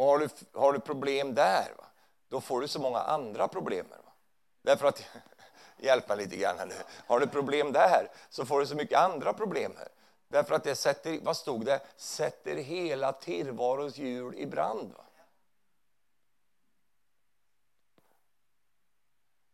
[0.00, 1.84] Och har du, har du problem där, va?
[2.28, 3.86] då får du så många andra problem.
[3.90, 4.12] Va?
[4.62, 5.04] Därför att,
[5.76, 6.74] hjälp mig lite grann här nu.
[7.06, 9.88] Har du problem där så får du så mycket andra problem här.
[10.28, 11.80] Därför att det sätter, vad stod det?
[11.96, 14.92] Sätter hela tillvarons hjul i brand.
[14.92, 15.04] Va?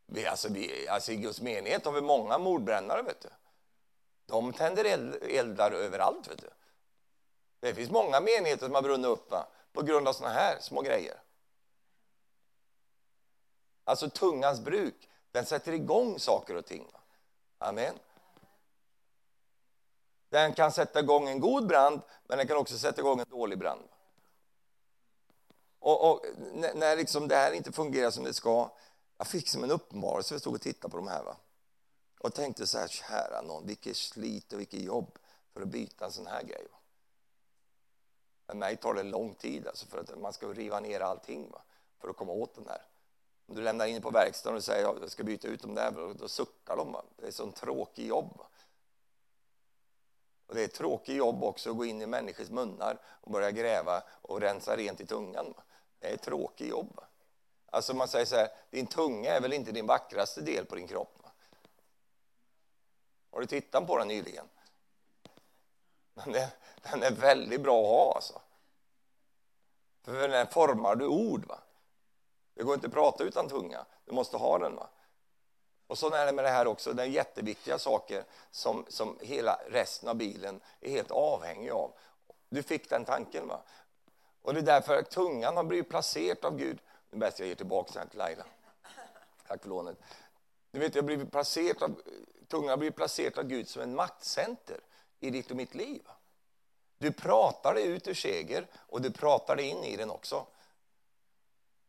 [0.07, 3.03] Vi, alltså, vi, alltså I Guds menighet har vi många mordbrännare.
[3.03, 3.29] Vet du.
[4.27, 6.31] De tänder eld, eldar överallt.
[6.31, 6.51] Vet du.
[7.61, 9.31] Det finns många menigheter som har brunnit upp.
[9.31, 9.47] Va?
[9.77, 11.23] På grund av såna här små grejer.
[13.85, 16.93] Alltså tungans bruk, Den sätter igång saker och ting.
[17.59, 17.95] Amen.
[20.29, 23.59] Den kan sätta igång en god brand, men den kan också sätta igång en dålig
[23.59, 23.89] brand.
[25.79, 26.25] Och, och
[26.75, 28.71] när liksom det här inte fungerar som det ska,
[29.19, 31.25] jag fick som en uppenbarelse, jag stod och tittade på de här.
[31.25, 31.37] Va?
[32.21, 35.19] Och tänkte så här, kära någon, vilket slit och vilket jobb
[35.53, 36.67] för att byta en sån här grej.
[36.73, 36.76] Va?
[38.47, 41.63] Men mig tar det lång tid, alltså för att man ska riva ner allting va?
[41.99, 42.83] för att komma åt den här.
[43.47, 46.15] Om du lämnar in på verkstaden och säger att jag ska byta ut dem där,
[46.19, 46.93] då suckar de.
[46.93, 47.05] Va?
[47.17, 48.39] Det är ett tråkig tråkigt jobb.
[48.39, 48.47] Va?
[50.47, 53.51] Och det är ett tråkigt jobb också att gå in i människors munnar och börja
[53.51, 55.53] gräva och rensa rent i tungan.
[55.57, 55.63] Va?
[55.99, 56.97] Det är ett tråkigt jobb.
[56.97, 57.05] Va?
[57.67, 60.87] Alltså man säger så här, din tunga är väl inte din vackraste del på din
[60.87, 61.19] kropp?
[61.23, 61.31] Va?
[63.31, 64.49] Har du tittat på den nyligen?
[66.25, 66.49] Den är,
[66.83, 68.41] den är väldigt bra att ha alltså.
[70.05, 71.47] För den formar du ord.
[71.47, 71.59] Va?
[72.55, 73.87] Det går inte att prata utan tunga.
[74.05, 74.77] Du måste ha den.
[74.77, 74.89] va.
[75.87, 76.93] Och så är det med det här också.
[76.93, 81.93] Det är jätteviktiga saker som, som hela resten av bilen är helt avhängig av.
[82.49, 83.49] Du fick den tanken.
[83.49, 83.61] va?
[84.43, 86.79] Och det är därför att tungan har blivit placerad av Gud.
[87.11, 88.45] Nu bäst jag ger tillbaka den till Laila.
[89.49, 89.99] Tack för lånet.
[90.71, 92.03] Du vet, jag har blivit placerad av,
[92.49, 94.81] tungan har blivit placerad av Gud som en maktcenter
[95.21, 96.03] i ditt och mitt liv.
[96.99, 100.47] Du pratar dig ut ur seger och du pratar dig in i den också.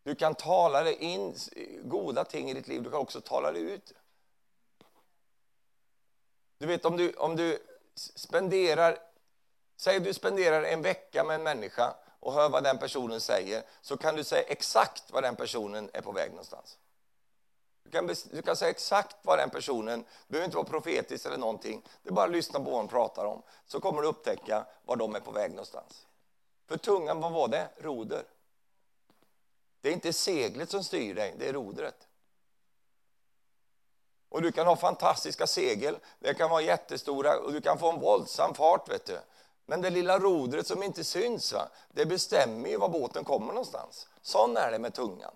[0.03, 1.35] Du kan tala dig in
[1.83, 3.93] goda ting i ditt liv, du kan också tala dig ut.
[6.57, 7.59] Du vet om du, om du
[7.95, 8.97] spenderar,
[9.75, 13.97] säg du spenderar en vecka med en människa och hör vad den personen säger, så
[13.97, 16.77] kan du säga exakt vad den personen är på väg någonstans.
[17.87, 21.37] Du kan, du kan säga exakt vad den personen, det behöver inte vara profetiskt eller
[21.37, 24.65] någonting, det är bara att lyssna på vad de pratar om, så kommer du upptäcka
[24.85, 26.05] var de är på väg någonstans.
[26.67, 27.69] För tungan, vad var det?
[27.77, 28.23] Roder.
[29.81, 32.07] Det är inte seglet som styr dig, det är rodret.
[34.29, 37.99] Och du kan ha fantastiska segel, det kan vara jättestora och du kan få en
[37.99, 38.89] våldsam fart.
[38.89, 39.19] Vet du.
[39.65, 44.07] Men det lilla rodret som inte syns, va, det bestämmer ju var båten kommer någonstans.
[44.21, 45.33] Sån är det med tungan.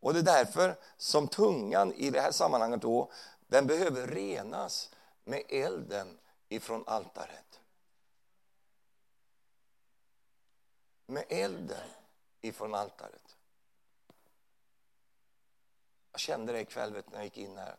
[0.00, 3.10] Och det är därför som tungan i det här sammanhanget då,
[3.46, 4.90] den behöver renas
[5.24, 7.60] med elden ifrån altaret.
[11.06, 11.88] Med elden
[12.40, 13.36] ifrån altaret.
[16.12, 17.76] Jag kände det ikväll när jag gick in här.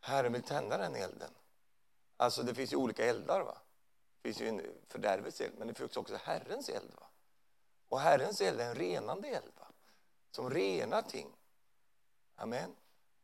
[0.00, 1.30] Herren vill tända den elden.
[2.16, 3.40] Alltså det finns ju olika eldar.
[3.40, 3.58] va?
[4.22, 6.92] Det finns ju en fördärvets eld, men det finns också Herrens eld.
[7.00, 7.06] va?
[7.88, 9.55] Och Herrens eld är en renande eld.
[10.36, 11.36] Som renar ting.
[12.34, 12.76] Amen.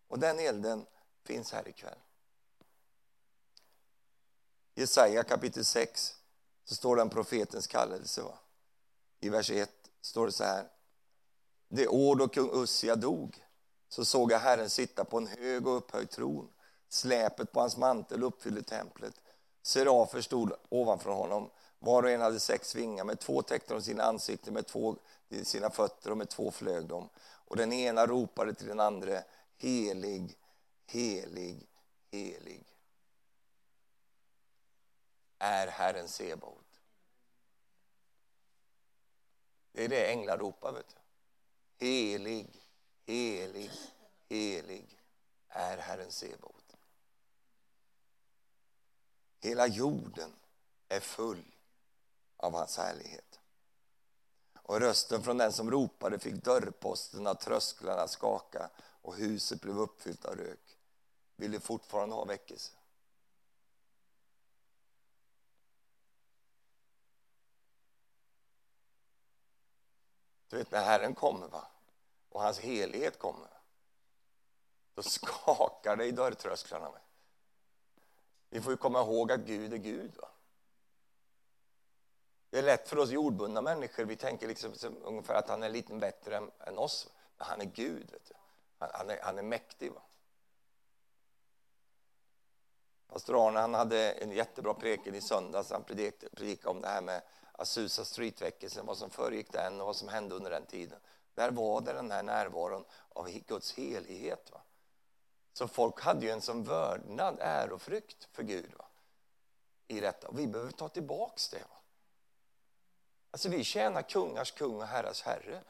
[0.08, 0.86] Och den elden
[1.24, 1.98] finns här ikväll.
[4.74, 6.16] I Jesaja kapitel 6
[6.64, 8.22] så står det om profetens kallelse.
[8.22, 8.38] Va?
[9.20, 9.70] I vers 1
[10.00, 10.68] står det så här.
[11.68, 13.44] Det år då kung Ussia dog
[13.88, 16.48] så såg jag Herren sitta på en hög och upphöjd tron.
[16.88, 19.14] Släpet på hans mantel uppfyllde templet.
[19.62, 21.50] Serafer stod ovanför honom.
[21.78, 23.04] Var och en hade sex vingar.
[23.04, 24.96] Med två täckte de sina ansikten, med två
[25.44, 27.08] sina fötter och med två flög de.
[27.18, 29.22] Och den ena ropade till den andra,
[29.56, 30.38] helig,
[30.86, 31.68] helig,
[32.10, 32.64] helig
[35.38, 36.80] är Herren Sebaot.
[39.72, 40.72] Det är det änglar ropar.
[40.72, 41.86] Vet du.
[41.86, 42.62] Helig,
[43.06, 43.70] helig,
[44.28, 45.00] helig
[45.48, 46.76] är Herren Sebaot.
[49.40, 50.32] Hela jorden
[50.88, 51.54] är full
[52.36, 53.31] av hans härlighet.
[54.62, 60.24] Och rösten från den som ropade fick dörrposten av trösklarna skaka och huset blev uppfyllt
[60.24, 60.78] av rök.
[61.36, 62.72] Vill du fortfarande ha väckelse?
[70.48, 71.66] Du vet, när Herren kommer va?
[72.32, 73.48] och hans helighet kommer
[74.94, 76.90] då skakar det i dörrtrösklarna.
[78.48, 80.16] Vi får ju komma ihåg att Gud är Gud.
[80.16, 80.28] Va?
[82.52, 84.04] Det är lätt för oss jordbundna människor.
[84.04, 84.72] Vi tänker liksom
[85.04, 87.08] ungefär att han är lite bättre än, än oss.
[87.36, 88.10] Men han är Gud.
[88.10, 88.34] Vet du.
[88.78, 89.92] Han, han, är, han är mäktig.
[89.92, 90.02] Va?
[93.08, 95.70] Pastor Arne han hade en jättebra preken i söndags.
[95.70, 99.96] Han predikade, predikade om det här med Azusa Street-väckelsen, vad som föregick den och vad
[99.96, 101.00] som hände under den tiden.
[101.34, 104.50] Där var det den här närvaron av Guds helighet.
[104.52, 104.60] Va?
[105.52, 108.84] Så folk hade ju en som vördnad, ärofrykt för Gud va?
[109.88, 110.28] i detta.
[110.28, 111.58] Och vi behöver ta tillbaks det.
[111.58, 111.81] Va?
[113.32, 115.60] Alltså vi tjänar kungars kung och herrars herre.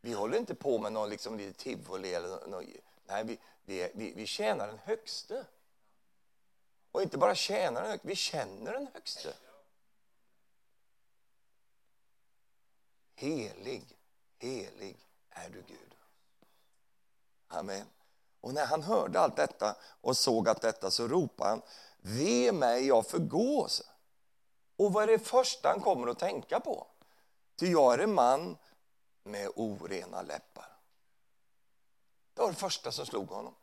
[0.00, 2.64] Vi håller inte på med någon liksom lite tivoli eller något.
[3.06, 5.46] Nej, vi, vi, vi, vi tjänar den högste.
[6.92, 9.34] Och inte bara tjänar den högste, vi känner den högste.
[13.14, 13.98] Helig,
[14.38, 14.96] helig
[15.30, 15.94] är du Gud.
[17.48, 17.86] Amen.
[18.40, 21.62] Och när han hörde allt detta och såg att detta så ropade han
[21.98, 23.82] Ve mig, jag förgås.
[24.76, 26.86] Och vad är det första han kommer att tänka på?
[27.60, 28.56] Ty jag är en man
[29.24, 30.76] med orena läppar.
[32.34, 33.54] Det var det första som slog honom.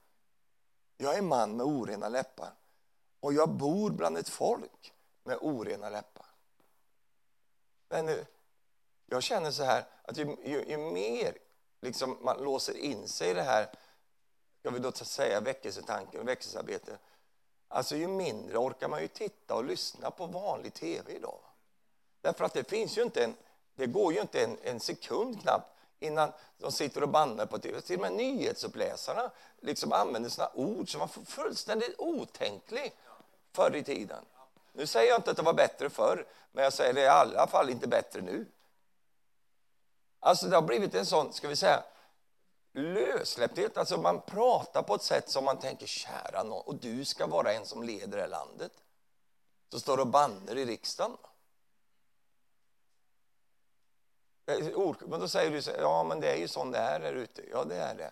[0.98, 2.54] Jag är en man med orena läppar
[3.20, 6.26] och jag bor bland ett folk med orena läppar.
[7.90, 8.26] Men
[9.06, 11.38] jag känner så här att ju, ju, ju mer
[11.82, 13.70] liksom man låser in sig i det här,
[14.60, 16.98] ska vi då säga väckelsetanken och väckelsearbete,
[17.68, 21.40] alltså ju mindre orkar man ju titta och lyssna på vanlig tv idag.
[22.22, 23.36] Därför att det finns ju inte en,
[23.78, 27.82] det går ju inte en, en sekund knappt innan de sitter och bannar på tv.
[27.82, 32.94] Till och med nyhetsuppläsarna liksom använder såna ord som var fullständigt otänklig
[33.52, 34.26] förr i tiden.
[34.74, 37.10] Nu säger jag inte att det var bättre förr, men jag säger det är i
[37.10, 38.46] alla fall inte bättre nu.
[40.20, 41.84] Alltså det har blivit en sån, ska vi säga,
[42.74, 43.78] lössläppthet.
[43.78, 47.54] Alltså man pratar på ett sätt som man tänker, kära någon, och du ska vara
[47.54, 48.72] en som leder det här landet.
[49.72, 51.18] Så står och banner i riksdagen.
[54.48, 57.14] Eh, men då säger du, så, ja men det är ju sån det är där
[57.14, 57.44] ute.
[57.52, 58.12] Ja, det är det.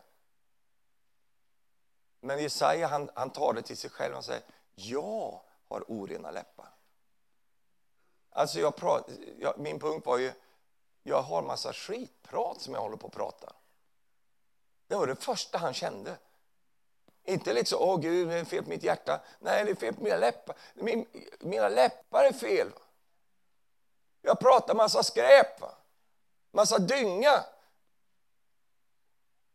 [2.20, 4.44] Men Jesaja han, han tar det till sig själv och säger,
[4.76, 6.70] jag har orena läppar.
[8.30, 10.32] Alltså jag prat, jag, min punkt var ju,
[11.04, 13.54] jag har massa skitprat som jag håller på att prata.
[14.88, 16.18] Det var det första han kände.
[17.24, 19.22] Inte liksom, åh gud, det är fel på mitt hjärta.
[19.40, 20.56] Nej, det är fel på mina läppar.
[20.74, 21.06] Min,
[21.40, 22.72] mina läppar är fel.
[24.22, 25.76] Jag pratar massa skräp, va?
[26.56, 27.44] Massa dynga.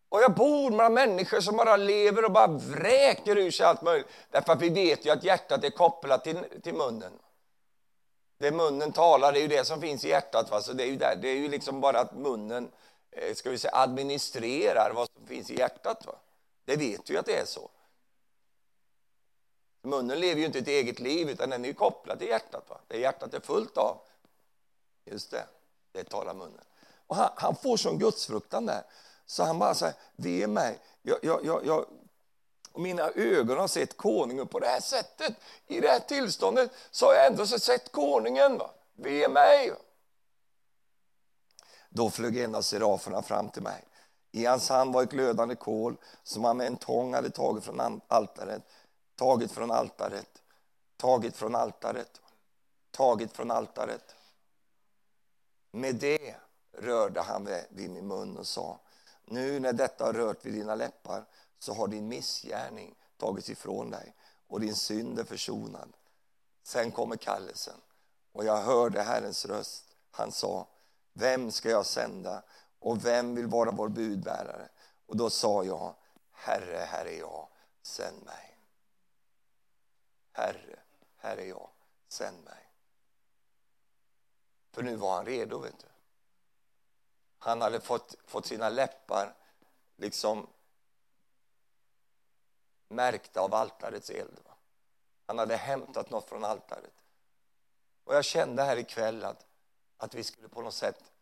[0.08, 4.08] Och jag bor bland människor som bara lever och bara vräker ur sig allt möjligt.
[4.30, 7.12] Därför att vi vet ju att hjärtat är kopplat till, till munnen.
[8.38, 10.50] Det munnen talar, det är ju det som finns i hjärtat.
[10.50, 10.62] Va?
[10.62, 12.70] Så det, är ju där, det är ju liksom bara att munnen
[13.10, 16.06] eh, ska vi säga, administrerar vad som finns i hjärtat.
[16.06, 16.14] Va?
[16.64, 17.70] Det vet vi att det är så.
[19.82, 22.64] Munnen lever ju inte ett eget liv, utan den är kopplad till hjärtat.
[22.68, 22.80] Va?
[22.86, 23.98] Det hjärtat är fullt av.
[25.04, 25.44] Just det,
[25.92, 26.64] det talar munnen.
[27.10, 28.82] Och han, han får sån gudsfruktan där,
[29.26, 30.78] så han bara säger, ve mig.
[31.02, 31.86] Jag, jag, jag, jag,
[32.74, 35.34] mina ögon har sett konungen på det här sättet.
[35.66, 38.58] I det här tillståndet så har jag ändå sett konungen.
[38.58, 38.70] Va?
[38.94, 39.72] Ve mig!
[41.88, 43.84] Då flög en av seraferna fram till mig.
[44.32, 47.80] I hans hand var ett glödande kol som han med en tång hade tagit från
[48.08, 48.62] altaret,
[49.16, 50.42] tagit från altaret,
[50.96, 52.20] tagit från altaret,
[52.90, 54.14] tagit från altaret.
[55.72, 56.34] Med det
[56.72, 58.80] rörde han vid min mun och sa
[59.24, 61.24] nu när detta har rört vid dina läppar
[61.58, 64.14] så har din missgärning tagits ifrån dig
[64.46, 65.96] och din synd är försonad.
[66.62, 67.80] Sen kommer kallelsen
[68.32, 69.84] och jag hörde Herrens röst.
[70.10, 70.68] Han sa,
[71.12, 72.42] vem ska jag sända
[72.78, 74.68] och vem vill vara vår budbärare?
[75.06, 75.94] Och då sa jag,
[76.32, 77.48] Herre, här är jag,
[77.82, 78.58] sänd mig.
[80.32, 80.78] Herre,
[81.16, 81.70] här är jag,
[82.08, 82.68] sänd mig.
[84.72, 85.89] För nu var han redo, vet du.
[87.42, 89.34] Han hade fått, fått sina läppar
[89.96, 90.46] liksom
[92.88, 94.38] märkta av altarets eld.
[94.44, 94.54] Va?
[95.26, 97.04] Han hade hämtat något från altaret.
[98.04, 99.46] Och jag kände här ikväll att,
[99.96, 101.12] att vi skulle på något sätt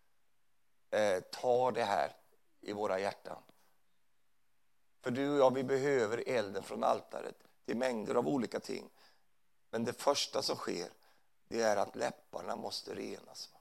[0.90, 2.16] eh, ta det här
[2.60, 3.42] i våra hjärtan.
[5.00, 8.90] För du och jag, vi behöver elden från altaret till mängder av olika ting.
[9.70, 10.88] Men det första som sker,
[11.48, 13.50] det är att läpparna måste renas.
[13.52, 13.57] Va?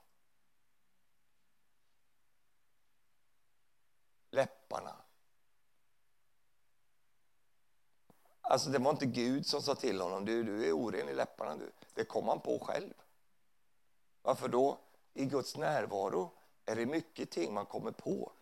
[4.68, 4.96] Läpparna.
[8.40, 11.56] Alltså det var inte Gud som sa till honom, du, du är oren i läpparna.
[11.56, 11.70] Du.
[11.94, 12.94] Det kom han på själv.
[14.22, 14.78] Varför då?
[15.14, 16.32] I Guds närvaro
[16.64, 18.32] är det mycket ting man kommer på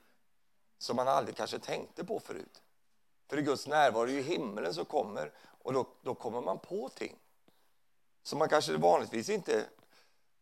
[0.78, 2.62] som man aldrig kanske tänkte på förut.
[3.28, 6.88] För i Guds närvaro är ju himlen som kommer och då, då kommer man på
[6.88, 7.18] ting
[8.22, 9.66] som man kanske vanligtvis inte...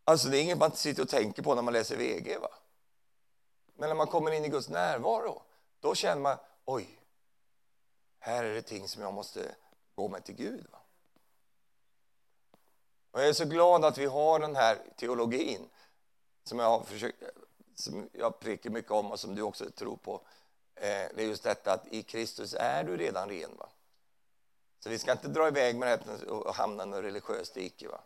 [0.05, 2.39] Alltså det är inget man sitter och tänker på när man läser VG.
[2.39, 2.49] Va?
[3.75, 5.43] Men när man kommer in i Guds närvaro,
[5.85, 7.01] då känner man oj,
[8.19, 9.55] här är det ting som jag måste
[9.95, 10.67] gå med till Gud.
[10.73, 10.79] Va?
[13.11, 15.69] Och jag är så glad att vi har den här teologin
[16.45, 17.23] som jag har försökt,
[17.75, 20.15] som jag prickar mycket om och som du också tror på.
[20.75, 20.83] Eh,
[21.15, 23.57] det är just detta att i Kristus är du redan ren.
[23.57, 23.69] Va?
[24.81, 27.89] Så vi ska inte dra iväg med det och hamna i något religiöst dike.
[27.89, 28.01] Va?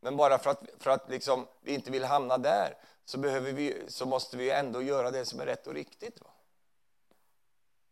[0.00, 3.84] Men bara för att, för att liksom, vi inte vill hamna där så, behöver vi,
[3.88, 6.20] så måste vi ändå göra det som är rätt och riktigt.
[6.20, 6.31] Va?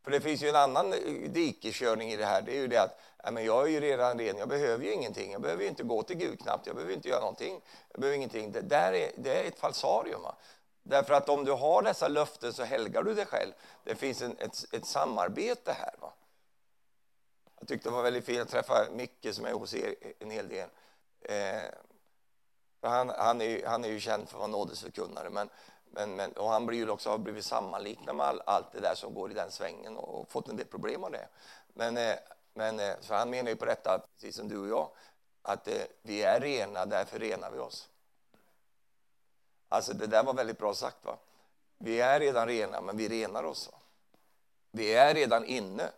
[0.03, 2.42] För det finns ju en annan eh, dikeskörning i det här.
[2.42, 3.01] Det är ju det att
[3.32, 5.32] men jag är ju redan ren, jag behöver ju ingenting.
[5.32, 7.61] Jag behöver inte gå till Gud knappt, jag behöver inte göra någonting.
[7.92, 8.53] Jag behöver ingenting.
[8.53, 10.22] Det, där är, det är ett falsarium.
[10.22, 10.36] Va?
[10.82, 13.53] Därför att om du har dessa löften så helgar du dig själv.
[13.84, 15.94] Det finns en, ett, ett samarbete här.
[16.01, 16.12] Va?
[17.59, 18.38] Jag tyckte det var väldigt fint.
[18.38, 20.68] Jag träffade Micke som är hos er en hel del.
[21.22, 21.62] Eh,
[22.82, 25.30] han, han, är, han är ju känd för att vara nådesförkunnare.
[25.30, 25.48] Men,
[25.91, 29.14] men, men, och han blir också, har blivit sammanliknad med all, allt det där som
[29.14, 31.28] går i den svängen och, och fått en del problem av det.
[31.74, 32.16] Men, eh,
[32.55, 34.91] men eh, så han menar ju på detta, precis som du och jag,
[35.43, 37.88] att eh, vi är rena, därför renar vi oss.
[39.68, 41.05] Alltså det där var väldigt bra sagt.
[41.05, 41.18] va?
[41.78, 43.70] Vi är redan rena, men vi renar oss.
[44.70, 45.91] Vi är redan inne.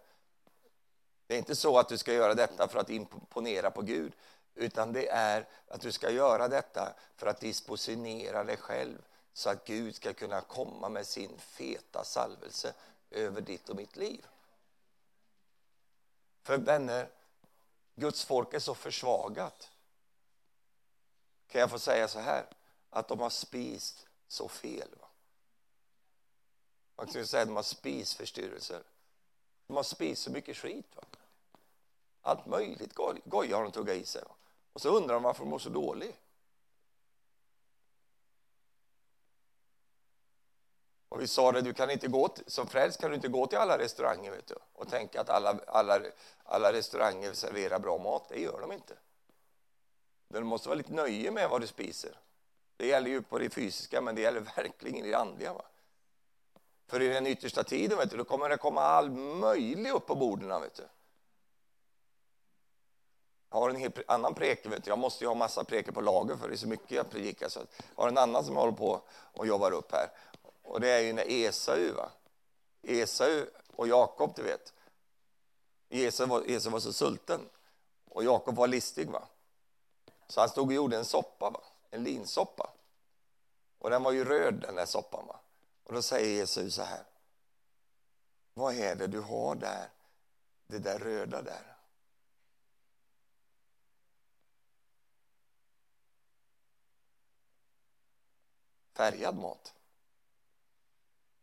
[1.27, 4.13] Det är inte så att du ska göra detta för att imponera på Gud,
[4.55, 8.99] utan det är att du ska göra detta för att dispositionera dig själv
[9.33, 12.75] så att Gud ska kunna komma med sin feta salvelse
[13.11, 14.27] över ditt och mitt liv.
[16.43, 17.11] För vänner,
[17.95, 19.71] Guds folk är så försvagat.
[21.47, 22.47] Kan jag få säga så här?
[22.91, 24.89] Att de har spist så fel.
[25.01, 25.09] Va?
[26.97, 28.83] Man kan säga att de har spisförstyrrelser.
[29.67, 30.97] De har spist så mycket skit.
[30.97, 31.03] Va?
[32.23, 34.23] Allt möjligt goja har de tuggat i sig.
[34.23, 34.35] Va?
[34.73, 36.17] Och så undrar de varför de mår så dåligt.
[41.13, 43.47] Och vi sa det, du kan inte gå till, som frälst kan du inte gå
[43.47, 46.01] till alla restauranger vet du, och tänka att alla, alla,
[46.45, 48.29] alla restauranger serverar bra mat.
[48.29, 48.95] Det gör de inte.
[50.29, 52.19] Du måste vara lite nöje med vad du spiser.
[52.77, 55.53] Det gäller ju på det fysiska, men det gäller verkligen i det andliga.
[55.53, 55.65] Va?
[56.87, 60.15] För i den yttersta tiden vet du, då kommer det komma all möjligt upp på
[60.15, 60.61] borden.
[60.61, 60.83] Vet du.
[63.51, 64.91] Jag har en helt annan preke, vet du.
[64.91, 67.49] jag måste ju ha massa preker på lager för det är så mycket jag predikar.
[67.49, 67.61] Så
[67.97, 69.01] jag har en annan som håller på
[69.33, 70.11] och jobbar upp här.
[70.73, 72.11] Och det är ju när Esau, va?
[72.83, 73.47] Esau
[73.77, 74.73] och Jakob, du vet.
[75.89, 77.49] Esau var, Esau var så sulten
[78.09, 79.11] och Jakob var listig.
[79.11, 79.29] va.
[80.29, 81.61] Så han stod och gjorde en soppa, va?
[81.91, 82.71] en linsoppa.
[83.79, 85.27] Och den var ju röd, den där soppan.
[85.27, 85.41] Va?
[85.85, 87.05] Och då säger Esau så här.
[88.55, 89.89] Vad är det du har där?
[90.67, 91.77] Det där röda där.
[98.95, 99.75] Färgad mat.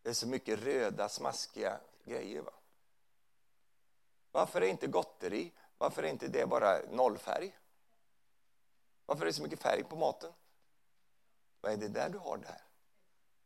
[0.02, 2.42] Det är så mycket röda, smaskiga grejer.
[2.42, 2.54] Va?
[4.32, 5.54] Varför är inte gotteri?
[5.78, 7.60] Varför är inte det bara nollfärg?
[9.06, 10.34] Varför är det så mycket färg på maten?
[11.62, 12.62] Vad är det där du har där?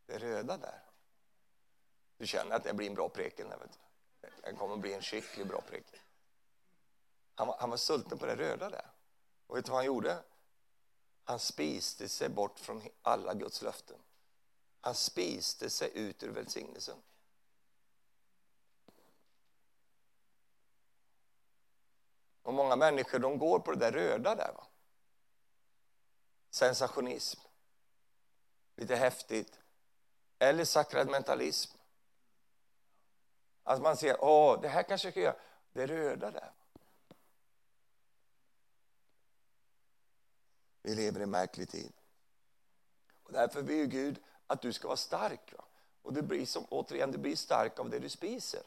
[0.06, 0.84] Det röda där.
[2.18, 3.48] Du känner att det blir en bra preken.
[4.44, 6.00] Det kommer bli en skickligt bra preken.
[7.36, 8.92] Han var, han var sulten på det röda där.
[9.48, 10.24] Och vet du vad han gjorde?
[11.24, 13.98] Han spiste sig bort från alla Guds löften.
[14.86, 16.98] Han spiste sig ut ur välsignelsen.
[22.42, 24.54] Och många människor de går på det där röda där.
[24.54, 24.68] Va?
[26.50, 27.40] Sensationism.
[28.76, 29.60] Lite häftigt.
[30.40, 31.78] Eller sakramentalism.
[33.64, 35.36] Att man ser, åh, det här kanske jag kan göra.
[35.74, 36.52] Det röda där.
[40.82, 41.94] Vi lever i en märklig tid.
[43.24, 44.24] Och därför vill Gud
[44.54, 45.54] att du ska vara stark.
[45.58, 45.64] Va?
[46.02, 48.62] Och det blir som, återigen, du blir stark av det du spiser.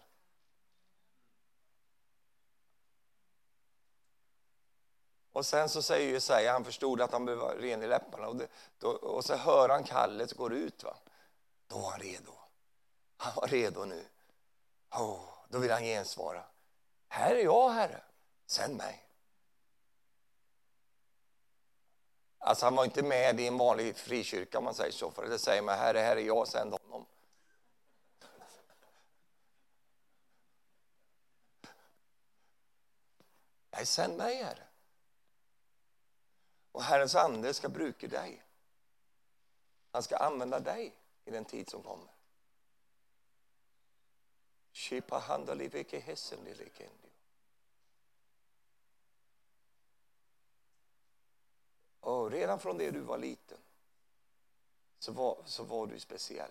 [5.32, 8.28] Och sen så säger Jesaja, han förstod att han behöver vara ren i läpparna.
[8.28, 10.84] Och, det, då, och så hör han kallet går ut.
[10.84, 10.96] Va?
[11.66, 12.32] Då var han redo.
[13.16, 14.04] Han var redo nu.
[14.90, 16.44] Oh, då vill han gensvara.
[17.08, 18.02] Här är jag, Herre.
[18.46, 19.05] Sänd mig.
[22.46, 25.10] Alltså han var inte med i en vanlig frikyrka om man säger så.
[25.10, 27.06] För det säger man, herre, herre, jag, sänd honom.
[33.70, 34.66] Nej, sänd mig, Herre.
[36.72, 38.42] Och Herrens ande ska bruka dig.
[39.90, 40.94] Han ska använda dig
[41.24, 42.14] i den tid som kommer.
[44.72, 47.10] Shipa handalivike hessen lillekendi.
[52.06, 53.58] Och redan från det du var liten
[54.98, 56.50] så var, så var du speciell.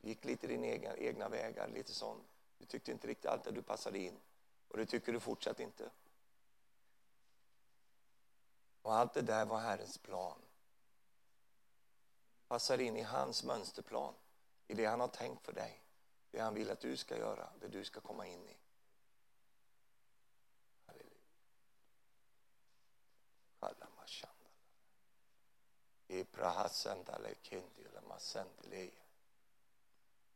[0.00, 2.20] Du gick lite dina egna, egna vägar, lite sån.
[2.58, 4.20] Du tyckte inte riktigt allt att du passade in.
[4.68, 5.90] Och det tycker du fortsatt inte.
[8.82, 10.38] Och allt det där var Herrens plan.
[12.48, 14.14] Passar in i hans mönsterplan,
[14.66, 15.82] i det han har tänkt för dig.
[16.30, 18.56] Det han vill att du ska göra, det du ska komma in i.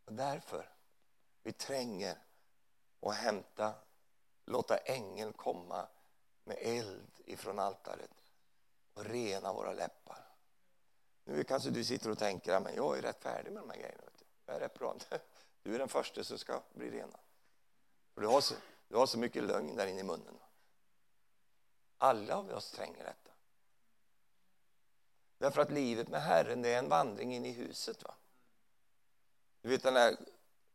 [0.05, 0.68] Och därför,
[1.42, 2.18] vi tränger
[3.01, 3.74] och hämta,
[4.44, 5.88] låta ängeln komma
[6.44, 8.11] med eld ifrån altaret
[8.94, 10.28] och rena våra läppar.
[11.24, 14.03] Nu kanske du sitter och tänker att jag är rätt färdig med de här grejerna.
[14.46, 14.96] Jag är rätt bra.
[15.62, 17.20] Du är den första som ska bli renad.
[18.14, 18.55] För du, har så,
[18.88, 20.38] Du har så mycket lögn där inne i munnen.
[21.99, 23.28] Alla av oss tränger detta.
[25.39, 28.05] Därför att livet med Herren det är en vandring in i huset.
[28.05, 28.14] Va?
[29.62, 30.16] Du vet den där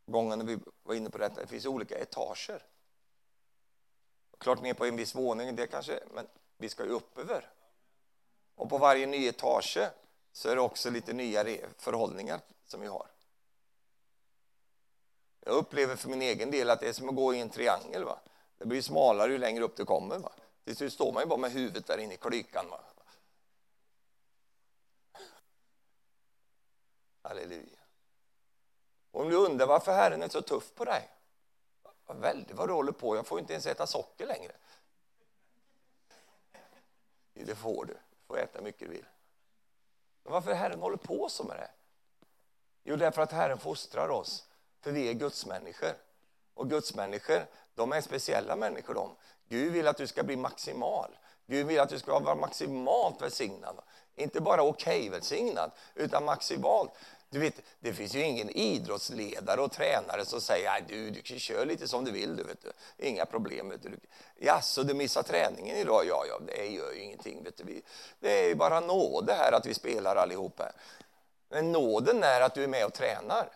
[0.06, 2.66] gången när vi var inne på detta, det finns olika etager.
[4.38, 7.50] Klart ner på en viss våning, det kanske, men vi ska ju uppöver.
[8.56, 9.80] Och på varje ny etage
[10.32, 11.46] så är det också lite nya
[11.78, 13.08] förhållningar som vi har.
[15.46, 18.04] Jag upplever för min egen del att det är som att gå i en triangel.
[18.04, 18.20] Va?
[18.58, 20.18] Det blir smalare ju längre upp du kommer.
[20.20, 20.32] Va?
[20.64, 22.66] Till slut står man ju bara med huvudet där inne i klykan.
[22.70, 22.80] Va?
[27.24, 27.80] Halleluja.
[29.12, 31.10] Om du undrar varför Herren är så tuff på dig.
[32.06, 34.52] Vad väldigt vad du håller på, jag får inte ens äta socker längre.
[37.34, 39.06] Det får du, du får äta mycket du vill.
[40.24, 41.72] Men varför Herren håller på så med det?
[42.84, 44.48] Jo, därför att Herren fostrar oss,
[44.82, 45.94] för vi är gudsmänniskor.
[46.54, 47.46] Och gudsmänniskor,
[47.76, 49.16] de är speciella människor de.
[49.48, 51.18] Gud vill att du ska bli maximal.
[51.46, 53.82] Gud vill att du ska vara maximalt välsignad.
[54.16, 56.92] Inte bara okej okay välsignad, utan maximalt.
[57.34, 61.40] Du vet, det finns ju ingen idrottsledare och tränare som säger att du, du kan
[61.40, 62.36] köra lite som du vill.
[62.36, 63.08] Du, vet du.
[63.08, 63.70] Inga problem.
[63.70, 63.90] Vet du.
[64.40, 66.06] Ja, så du missar träningen idag?
[66.08, 67.44] Ja, ja, det gör ju ingenting.
[67.44, 67.82] Vet du.
[68.20, 70.72] Det är ju bara nåde här att vi spelar allihopa.
[71.50, 73.50] Men nåden är att du är med och tränar.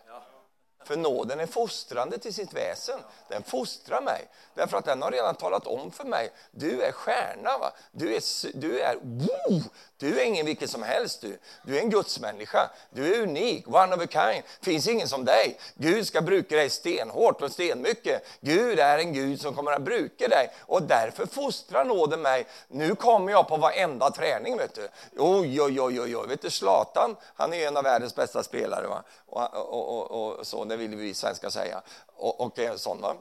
[0.88, 3.00] För nåden är fostrande till sitt väsen.
[3.28, 4.28] Den fostrar mig.
[4.54, 7.58] Därför att den har redan talat om för mig, du är stjärna.
[7.58, 7.72] Va?
[7.92, 8.22] Du är,
[8.58, 9.62] du är, wow!
[9.98, 11.20] du är ingen vilken som helst.
[11.20, 12.70] Du Du är en gudsmänniska.
[12.90, 14.42] Du är unik, one of a kind.
[14.60, 15.58] finns ingen som dig.
[15.74, 18.26] Gud ska bruka dig stenhårt och stenmycket.
[18.40, 20.50] Gud är en Gud som kommer att bruka dig.
[20.60, 22.46] Och därför fostrar nåden mig.
[22.68, 24.56] Nu kommer jag på varenda träning.
[24.56, 24.88] Vet du.
[25.16, 26.28] Oj, oj, oj, oj.
[26.28, 28.86] Vet du, Zlatan, han är en av världens bästa spelare.
[28.86, 29.02] Va?
[29.26, 31.82] Och, och, och, och så, det vill vi svenskar säga.
[32.06, 33.16] Och, och en sån, va?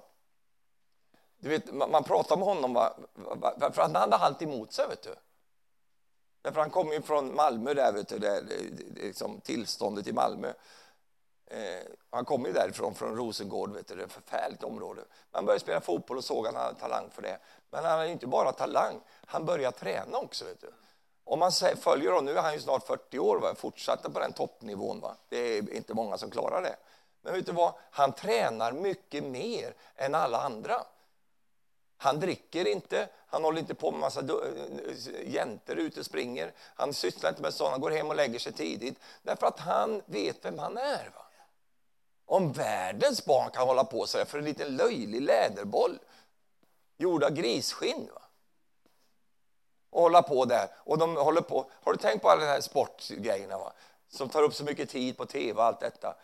[1.39, 2.93] Du vet, man pratar med honom, va?
[3.73, 4.87] för han hade allt emot sig.
[4.87, 5.15] Vet du.
[6.41, 8.43] Därför han kom ju från Malmö, där, vet du, där,
[8.95, 10.53] liksom, tillståndet i Malmö.
[11.45, 15.01] Eh, han kom ju därifrån, från Rosengård, vet du, det är ett förfärligt område.
[15.31, 17.39] Man började spela fotboll och såg att han hade talang för det.
[17.69, 20.45] Men han hade inte bara talang, han började träna också.
[20.45, 20.73] Vet du.
[21.23, 23.55] Om man följer honom, nu är han ju snart 40 år, va?
[23.55, 24.99] fortsatte på den toppnivån.
[24.99, 25.15] Va?
[25.29, 26.75] Det är inte många som klarar det.
[27.21, 27.73] Men vet du vad?
[27.91, 30.83] Han tränar mycket mer än alla andra.
[31.97, 36.53] Han dricker inte, han håller inte på med massa eh, jäntor ute och springer.
[36.75, 38.99] Han sysslar inte med sånt, han går hem och lägger sig tidigt.
[39.21, 41.11] Därför att han vet vem han är.
[41.15, 41.21] Va?
[42.25, 45.99] Om världens barn kan hålla på så för en liten löjlig läderboll
[46.97, 48.09] gjord av grisskinn.
[48.13, 48.21] Va?
[49.89, 50.69] Och hålla på där.
[50.77, 51.69] Och de håller på.
[51.83, 53.73] Har du tänkt på alla de här sportgrejerna va?
[54.09, 56.15] som tar upp så mycket tid på tv och allt detta?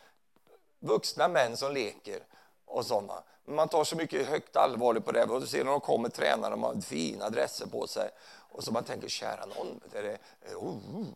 [0.84, 2.24] Vuxna män som leker
[2.66, 3.24] och sådana.
[3.46, 5.24] Man tar så mycket högt allvarligt på det.
[5.24, 8.10] Och du ser när de kommer tränare, de har fina dresser på sig.
[8.26, 11.08] Och så man tänker, kära någon, är det, eh, oh, oh.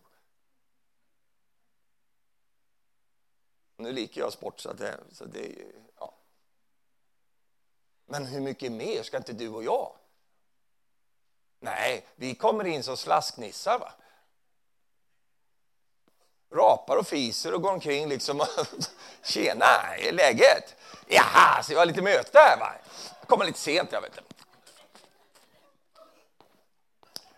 [3.76, 5.54] Nu liker jag sport, så det, så det
[5.98, 6.14] ja.
[8.06, 9.92] Men hur mycket mer ska inte du och jag?
[11.60, 13.78] Nej, vi kommer in som slasknissar.
[13.78, 13.92] Va?
[16.54, 18.46] Rapar och fiser och går omkring liksom.
[19.22, 19.66] Tjena,
[19.98, 20.76] är läget?
[21.06, 22.72] Jaha, så jag har lite möte här va?
[23.20, 24.20] Jag kommer lite sent jag vet du.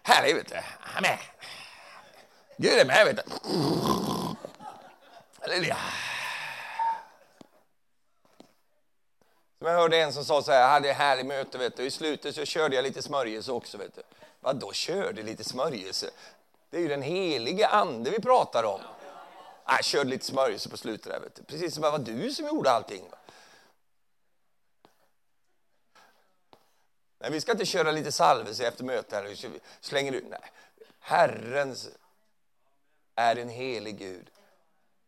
[0.02, 0.60] Härligt vet du.
[0.96, 1.18] Amen.
[2.56, 3.22] Gud är med vet du.
[5.40, 5.76] Halleluja.
[9.58, 11.84] Som jag hörde en som sa så här, jag hade ett härligt möte vet du.
[11.84, 14.02] I slutet så körde jag lite smörjelse också vet du.
[14.40, 16.10] Vadå körde lite smörjelse?
[16.70, 18.80] Det är ju den helige ande vi pratar om.
[19.66, 21.42] Jag körde lite smörjelse på slutet där vet du.
[21.42, 23.04] Precis som det var du som gjorde allting.
[27.18, 29.44] Nej, vi ska inte köra lite salvelse efter mötet.
[29.80, 30.24] Slänger ut.
[30.28, 30.52] Nej.
[30.98, 31.88] Herrens
[33.14, 34.30] är en helig Gud.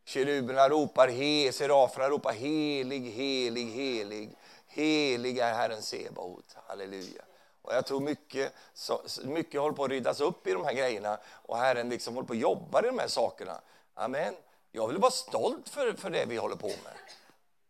[0.04, 4.36] Keruberna ropar he, seraferna ropar helig, helig, helig.
[4.66, 6.56] Helig är Herren Sebaot.
[6.66, 7.22] Halleluja.
[7.62, 11.18] Och jag tror mycket, så, mycket håller på att ryddas upp i de här grejerna
[11.26, 13.60] och Herren liksom håller på att jobba i de här sakerna.
[13.94, 14.34] Amen.
[14.72, 16.94] Jag vill vara stolt för, för det vi håller på med.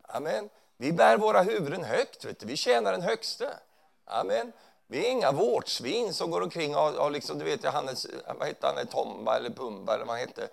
[0.03, 0.49] Amen.
[0.77, 2.47] Vi bär våra huvuden högt, vet du.
[2.47, 3.59] vi tjänar den högste.
[4.05, 4.53] Amen.
[4.87, 8.07] Vi är inga vårtsvin som går omkring och, och liksom, du vet, Hannes,
[8.39, 10.49] vad hette han, Tomba eller Pumba eller vad han hette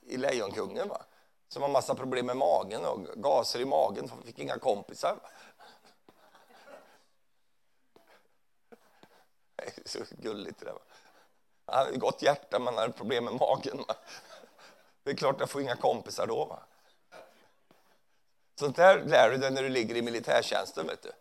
[0.00, 1.02] i Lejonkungen va?
[1.48, 5.16] Som har massa problem med magen och gaser i magen, fick inga kompisar.
[5.22, 5.28] Va?
[9.56, 10.72] Det är så gulligt det där.
[10.72, 10.80] Va?
[11.66, 13.84] Han hade gott hjärta men hade problem med magen.
[13.88, 13.94] Va?
[15.02, 16.44] Det är klart jag får inga kompisar då.
[16.44, 16.62] Va?
[18.54, 20.86] Sånt där lär du dig när du ligger i militärtjänsten.
[20.86, 21.12] Vet du.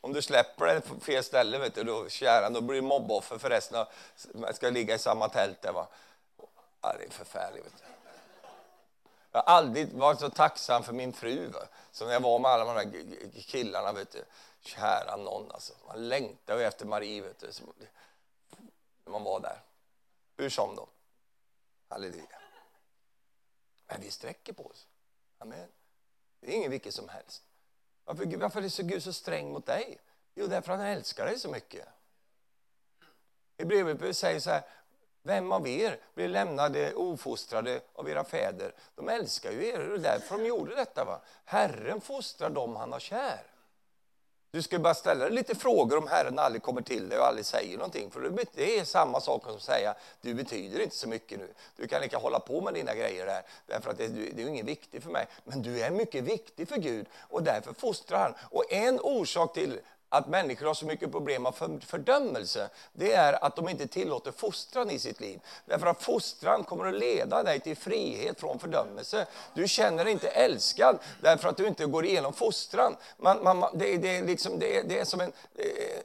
[0.00, 3.38] Om du släpper det på fel ställe, vet du, då, käran, då blir du mobboffer
[3.38, 3.88] för resten av...
[4.34, 5.88] Man ska ligga i samma tält där, va?
[6.80, 7.64] Ja, det är förfärligt.
[7.64, 7.84] Vet du.
[9.32, 11.60] Jag har aldrig varit så tacksam för min fru va?
[11.92, 13.92] som när jag var med alla de här killarna.
[13.92, 14.24] Vet du.
[14.60, 15.72] Kära någon, alltså.
[15.86, 17.46] man längtade ju efter Marie vet du,
[19.04, 19.60] när man var där.
[20.36, 20.88] Hur som då.
[21.88, 22.39] Halleluja.
[23.90, 24.86] Men vi sträcker på oss.
[25.38, 25.68] Amen.
[26.40, 27.42] Det är ingen vilket som helst.
[28.04, 29.98] Varför, varför är så Gud så sträng mot dig?
[30.34, 31.88] Jo, därför att han älskar dig så mycket.
[33.56, 34.62] I brevet säger så här,
[35.22, 38.74] vem av er blir lämnade ofostrade av era fäder?
[38.94, 41.04] De älskar ju er, och därför de gjorde detta.
[41.04, 41.20] Va?
[41.44, 43.49] Herren fostrar dem han har kär.
[44.52, 47.46] Du ska bara ställa dig lite frågor om Herren aldrig kommer till dig och aldrig
[47.46, 48.10] säger någonting.
[48.10, 51.48] För det är samma sak som att säga, du betyder inte så mycket nu.
[51.76, 54.66] Du kan lika hålla på med dina grejer där, därför att det, det är ingen
[54.66, 55.26] viktig för mig.
[55.44, 58.34] Men du är mycket viktig för Gud och därför fostrar han.
[58.50, 59.80] Och en orsak till
[60.12, 61.54] att människor har så mycket problem med
[61.86, 65.40] fördömelse, det är att de inte tillåter fostran i sitt liv.
[65.66, 69.26] Därför att fostran kommer att leda dig till frihet från fördömelse.
[69.54, 72.96] Du känner dig inte älskad därför att du inte går igenom fostran.
[73.16, 75.32] Man, man, det, det, är liksom, det, det är som en,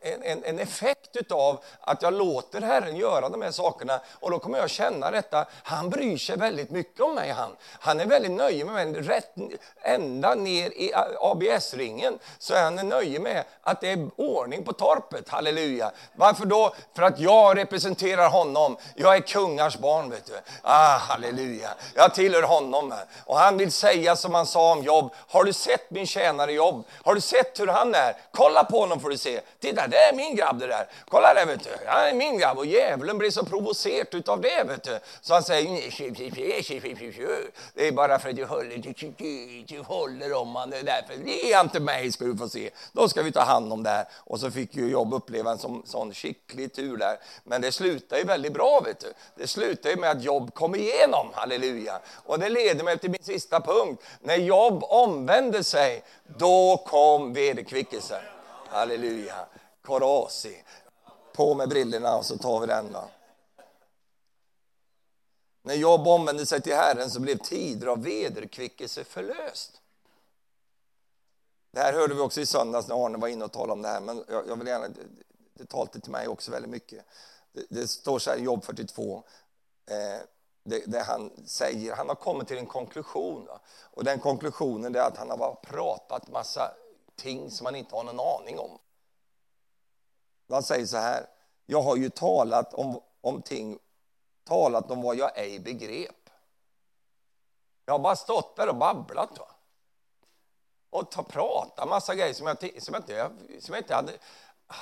[0.01, 4.39] eh, en, en effekt av att jag låter Herren göra de här sakerna och då
[4.39, 5.45] kommer jag känna detta.
[5.63, 7.31] Han bryr sig väldigt mycket om mig.
[7.31, 9.01] Han, han är väldigt nöjd med mig.
[9.01, 9.35] Rätt,
[9.81, 15.29] ända ner i ABS-ringen så är han nöjd med att det är ordning på torpet,
[15.29, 15.91] halleluja.
[16.15, 16.75] Varför då?
[16.95, 18.77] För att jag representerar honom.
[18.95, 20.33] Jag är kungars barn, vet du.
[20.61, 21.69] Ah, halleluja.
[21.95, 22.93] Jag tillhör honom.
[23.25, 25.13] Och han vill säga som han sa om Jobb.
[25.27, 26.85] Har du sett min tjänare Jobb?
[27.03, 28.15] Har du sett hur han är?
[28.31, 29.41] Kolla på honom får du se.
[29.59, 30.87] Titta, det är min grabb det där.
[31.09, 31.69] Kolla där, vet du.
[31.87, 32.57] Han är min grabb.
[32.57, 34.99] Och djävulen blir så provocerad utav det, vet du.
[35.21, 35.65] Så han säger,
[37.73, 40.79] det är bara för att du håller, du håller om honom.
[40.83, 42.69] Därför, ge till mig ska du få se.
[42.91, 44.07] Då ska vi ta hand om där.
[44.13, 47.19] Och så fick ju Jobb uppleva en sån, sån skicklig tur där.
[47.43, 48.79] Men det slutar ju väldigt bra.
[48.85, 49.13] vet du.
[49.35, 51.99] Det slutar ju med att Jobb kom igenom, halleluja.
[52.25, 54.03] Och det leder mig till min sista punkt.
[54.19, 56.03] När Jobb omvände sig,
[56.37, 58.21] då kom vederkvickelsen.
[58.69, 59.45] Halleluja.
[59.81, 60.63] Korasi.
[61.33, 62.91] På med brillorna och så tar vi den.
[62.93, 63.03] Då.
[65.63, 69.81] När Jobb omvände sig till Herren så blev tider av vederkvickelse förlöst.
[71.75, 73.87] Det här hörde vi också i söndags när Arne var inne och talade om det
[73.87, 74.87] här, men jag, jag vill gärna,
[75.53, 77.05] det talade till mig också väldigt mycket.
[77.51, 79.23] Det, det står så här i Jobb 42,
[79.89, 79.95] eh,
[80.63, 83.45] det, det, han säger, han har kommit till en konklusion.
[83.45, 83.59] Va?
[83.91, 86.71] Och den konklusionen är att han har bara pratat massa
[87.15, 88.79] ting som han inte har någon aning om.
[90.49, 91.25] Han säger så här,
[91.65, 93.79] jag har ju talat om, om ting,
[94.43, 96.29] talat om vad jag ej begrep.
[97.85, 99.39] Jag har bara stått där och babblat.
[99.39, 99.54] Va?
[100.95, 103.31] Och ta, prata massa grejer som jag, som jag, inte,
[103.61, 104.11] som jag inte hade...
[104.67, 104.75] Ah.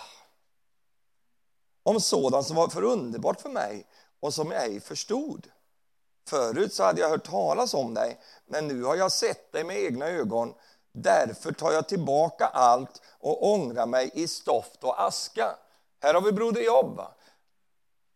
[1.84, 3.88] Om sådant som var för underbart för mig
[4.20, 5.48] och som jag ej förstod.
[6.30, 9.78] Förut så hade jag hört talas om dig, men nu har jag sett dig med
[9.78, 10.54] egna ögon.
[10.94, 15.56] Därför tar jag tillbaka allt och ångrar mig i stoft och aska.
[16.02, 17.02] Här har vi Broder Jobb.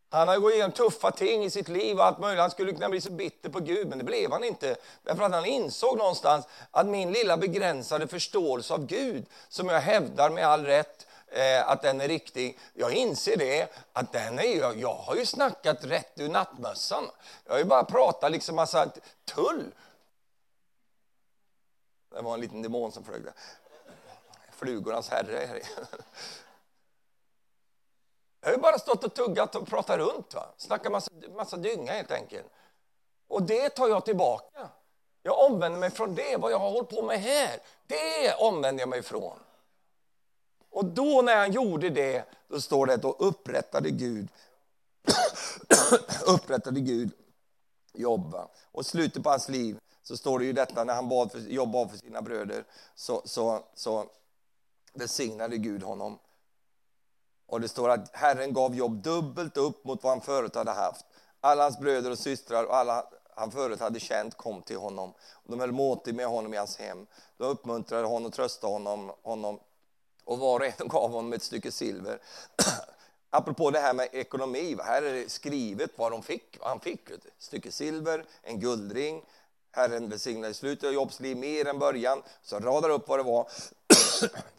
[0.10, 2.42] Han har gått igenom tuffa ting i sitt liv allt möjligt.
[2.42, 4.76] Han skulle kunna bli så bitter på Gud, men det blev han inte.
[5.04, 10.30] Därför att han insåg någonstans att min lilla begränsade förståelse av Gud, som jag hävdar
[10.30, 12.60] med all rätt, eh, att den är riktig.
[12.74, 17.04] Jag inser det, att den är, jag, jag har ju snackat rätt ur nattmössan.
[17.46, 18.92] Jag har ju bara pratat liksom massa
[19.26, 19.64] tull.
[22.16, 23.34] Det var en liten demon som flög där.
[24.52, 25.62] Flugornas herre.
[28.48, 30.34] Jag har bara stått och tuggat och pratat runt.
[30.34, 30.46] Va?
[30.58, 32.46] Snackat massa, massa dynga helt enkelt.
[33.28, 34.70] Och det tar jag tillbaka.
[35.24, 37.60] Jag omvänder mig från det, vad jag har hållit på med här.
[37.88, 39.40] Det omvänder jag mig ifrån.
[40.70, 44.28] Och då när han gjorde det, då står det att då upprättade Gud
[46.28, 47.12] upprättade Gud
[47.94, 48.48] jobba.
[48.72, 51.90] Och slutet på hans liv så står det ju detta när han bad för, jobbade
[51.90, 52.64] för sina bröder
[52.96, 54.06] så, så, så
[54.94, 56.20] välsignade Gud honom
[57.48, 61.06] och det står att Herren gav jobb dubbelt upp mot vad han förut hade haft.
[61.42, 65.14] Alla hans bröder och systrar och alla han förut hade känt kom till honom.
[65.44, 67.08] De höll måltid med honom i hans hem.
[67.38, 69.60] De uppmuntrade honom och tröstade honom, honom
[70.24, 72.22] och var och en gav honom ett stycke silver.
[73.30, 76.58] Apropå det här med ekonomi, här är det skrivet vad de fick.
[76.62, 79.26] Han fick ett stycke silver, en guldring.
[79.72, 82.24] Herren välsignade i slutet av Jobs liv mer än början.
[82.42, 83.48] Så radar upp vad det var.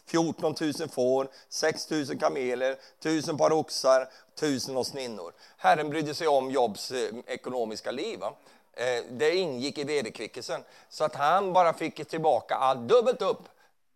[0.06, 5.32] 14 000 får, 6 000 kameler, 1000 par oxar, 1000 åsninnor.
[5.56, 8.18] Herren brydde sig om Jobs eh, ekonomiska liv.
[8.18, 8.34] Va?
[8.72, 10.64] Eh, det ingick i vederkvickelsen.
[10.88, 13.42] Så att han bara fick tillbaka allt dubbelt upp.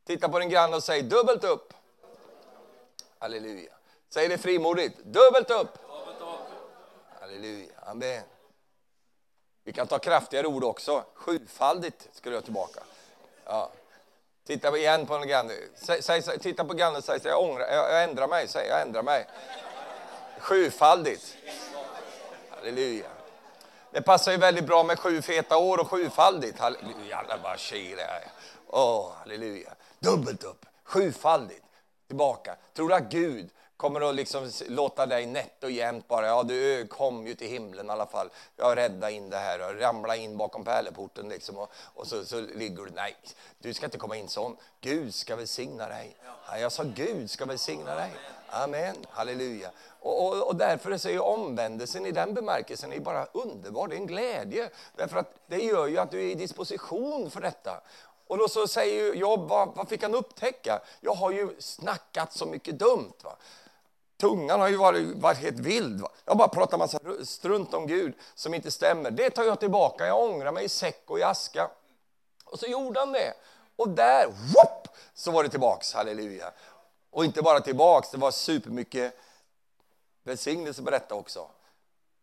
[0.07, 1.75] Titta på din granne och säg dubbelt upp.
[3.19, 3.73] Halleluja.
[4.09, 4.99] Säg det frimodigt.
[5.05, 5.79] Dubbelt upp.
[7.21, 7.73] Halleluja.
[7.87, 8.23] Amen.
[9.65, 11.05] Vi kan ta kraftigare ord också.
[11.15, 12.81] Sjufaldigt skulle jag tillbaka.
[13.45, 13.71] Ja.
[14.47, 15.51] Titta igen på en.
[15.75, 18.49] Säg, säg, titta på grannen och säg jag, ångrar, jag, jag ändrar mig.
[18.49, 19.27] Säg, jag ändrar mig.
[20.39, 21.37] Sjufaldigt.
[22.51, 23.07] Halleluja.
[23.91, 26.59] Det passar ju väldigt bra med sju feta år och sjufaldigt.
[26.59, 27.25] Halleluja.
[28.67, 29.75] Åh, halleluja.
[29.99, 30.67] Dubbelt upp.
[30.85, 31.65] Sjufaldigt.
[32.07, 32.57] Tillbaka.
[32.75, 33.51] Tror du att Gud
[33.83, 37.87] kommer att liksom låta dig nätt och jämnt bara, ja du kom ju till himlen
[37.87, 38.31] i alla fall.
[38.57, 42.41] Jag rädda in det här och ramla in bakom pärleporten liksom och, och så, så
[42.41, 43.17] ligger du, nej,
[43.59, 44.57] du ska inte komma in sån.
[44.81, 46.17] Gud ska välsigna dig.
[46.49, 48.11] Ja, jag sa Gud ska välsigna dig.
[48.49, 49.71] Amen, halleluja.
[50.01, 54.01] Och, och, och därför så är omvändelsen i den bemärkelsen är bara underbar, det är
[54.01, 54.71] en glädje.
[54.97, 57.81] Därför att det gör ju att du är i disposition för detta.
[58.27, 60.81] Och då så säger Jobb, vad, vad fick han upptäcka?
[61.01, 63.13] Jag har ju snackat så mycket dumt.
[63.23, 63.37] Va?
[64.23, 66.01] Tungan har ju varit, varit helt vild.
[66.01, 66.09] Va?
[66.25, 69.11] Jag bara pratar massa strunt om Gud som inte stämmer.
[69.11, 70.07] Det tar jag tillbaka.
[70.07, 71.71] Jag ångrar mig i säck och i aska.
[72.45, 73.35] Och så gjorde han det.
[73.77, 75.95] Och där, whoop, så var det tillbaks.
[75.95, 76.53] Halleluja.
[77.11, 79.15] Och inte bara tillbaks, det var supermycket
[80.25, 81.47] välsignelse på detta också.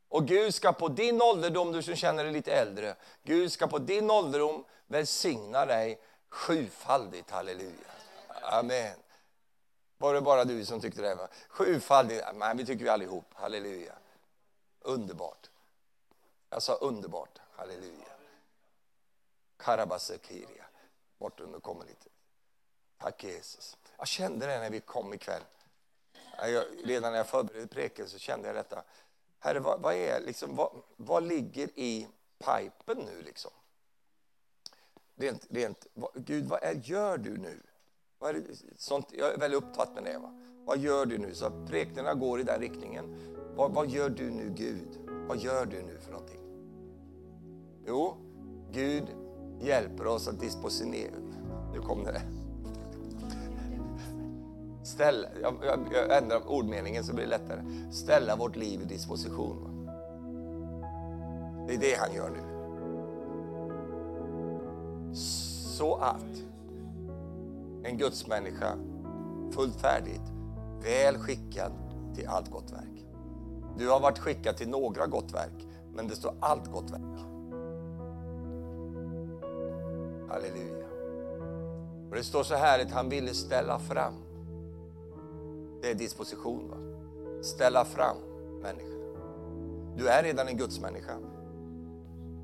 [0.09, 3.79] Och Gud ska på din ålderdom, du som känner dig lite äldre, Gud ska på
[3.79, 7.31] din ålderdom välsigna dig sjufaldigt.
[7.31, 7.89] Halleluja.
[8.41, 8.95] Amen.
[10.01, 11.15] Var det bara du som tyckte det?
[11.15, 11.27] Va?
[12.33, 13.25] Nej, vi tycker vi allihop.
[13.33, 13.93] Halleluja.
[14.79, 15.49] Underbart.
[16.49, 17.39] Jag sa underbart.
[17.51, 18.09] Halleluja.
[19.57, 20.65] Karabasekiria.
[21.17, 22.09] Bort under kommer lite.
[22.97, 23.77] Tack Jesus.
[23.97, 25.41] Jag kände det när vi kom ikväll.
[26.41, 28.83] Jag, redan när jag förberedde preken så kände jag detta.
[29.39, 33.51] Herre, vad, vad är, liksom, vad, vad, ligger i pipen nu liksom?
[35.15, 37.61] Rent, rent, vad, Gud, vad är, gör du nu?
[38.19, 38.41] Vad är det,
[38.77, 40.17] sånt, jag är väldigt upptatt med det.
[40.17, 40.31] Va?
[40.65, 41.33] Vad gör du nu?
[41.33, 43.05] Så prekningarna går i den riktningen.
[43.55, 44.99] Vad, vad gör du nu Gud?
[45.27, 46.39] Vad gör du nu för någonting?
[47.87, 48.15] Jo,
[48.71, 49.03] Gud
[49.59, 51.15] hjälper oss att disponera.
[51.73, 52.21] Nu kom det.
[54.83, 57.91] Ställa, jag, jag, jag ändrar ordmeningen så blir det lättare.
[57.91, 59.63] Ställa vårt liv i disposition.
[59.63, 59.69] Va?
[61.67, 62.43] Det är det han gör nu.
[65.77, 66.48] Så att
[67.83, 68.77] en gudsmänniska
[69.51, 70.31] fullt färdigt,
[70.83, 71.71] väl skickad
[72.15, 73.05] till allt gott verk.
[73.77, 77.19] Du har varit skickad till några gott verk, men det står allt gott verk.
[80.29, 80.85] Halleluja.
[82.09, 84.13] Och det står så här att han ville ställa fram.
[85.81, 86.69] Det är disposition.
[86.69, 86.77] Va?
[87.43, 88.17] Ställa fram
[88.61, 89.17] människor.
[89.97, 91.13] Du är redan en gudsmänniska.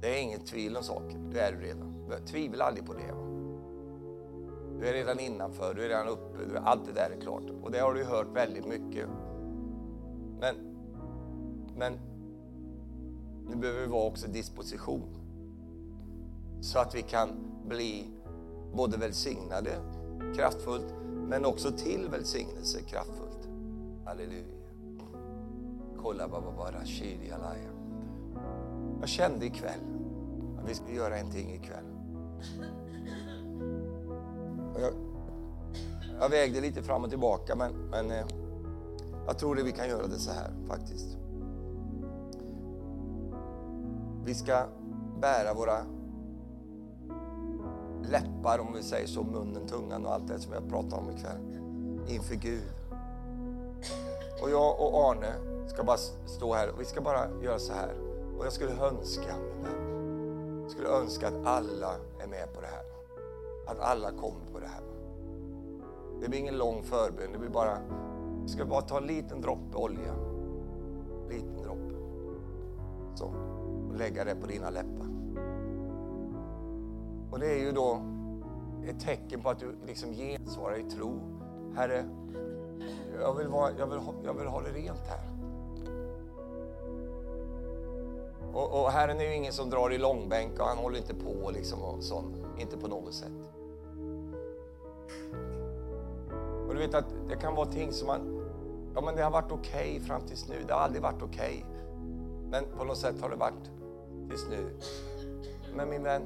[0.01, 1.29] Det är inget tvivel om saken.
[1.33, 2.11] Det är du redan.
[2.25, 3.11] Tvivla aldrig på det.
[3.11, 3.24] Va?
[4.79, 7.43] Du är redan innanför, du är redan uppe, allt det där är klart.
[7.63, 9.09] Och det har du hört väldigt mycket.
[10.39, 10.55] Men,
[11.77, 11.93] men
[13.49, 15.09] nu behöver vi vara också disposition.
[16.61, 17.29] Så att vi kan
[17.67, 18.07] bli
[18.73, 19.71] både välsignade
[20.35, 20.93] kraftfullt,
[21.27, 23.49] men också till välsignelse kraftfullt.
[24.05, 24.45] Halleluja.
[26.01, 26.75] Kolla bara bara
[28.99, 29.79] Jag kände ikväll
[30.59, 31.85] att vi ska göra en ting ikväll.
[34.79, 34.93] Jag,
[36.19, 38.25] jag vägde lite fram och tillbaka, men, men eh,
[39.27, 41.17] jag tror att vi kan göra det så här faktiskt.
[44.25, 44.65] Vi ska
[45.21, 45.77] bära våra
[48.09, 51.37] läppar, om vi säger så, munnen, tungan och allt det som jag pratar om ikväll,
[52.07, 52.71] inför Gud.
[54.41, 55.33] Och jag och Arne
[55.67, 57.93] ska bara stå här och vi ska bara göra så här.
[58.37, 59.35] Och jag skulle önska,
[60.61, 62.94] jag skulle önska att alla är med på det här.
[63.67, 64.83] Att alla kommer på det här.
[66.21, 67.77] Det blir ingen lång förbön, det blir bara,
[68.43, 70.15] vi ska bara ta en liten droppe olja.
[71.29, 71.95] Liten droppe.
[73.15, 73.25] Så.
[73.89, 75.07] Och lägga det på dina läppar.
[77.31, 78.01] Och det är ju då
[78.87, 81.19] ett tecken på att du liksom gensvarar i tro.
[81.75, 82.05] Herre,
[83.19, 85.35] jag vill, vara, jag vill, ha, jag vill ha det rent här.
[88.53, 91.51] Och, och Herren är ju ingen som drar i långbänk och han håller inte på
[91.51, 92.35] liksom och sånt.
[92.59, 93.54] Inte på något sätt.
[96.67, 98.41] Och du vet att det kan vara ting som man,
[98.95, 101.65] ja men det har varit okej okay fram tills nu, det har aldrig varit okej.
[101.67, 101.75] Okay.
[102.49, 103.71] Men på något sätt har det varit
[104.29, 104.69] tills nu.
[105.75, 106.21] Men min vän,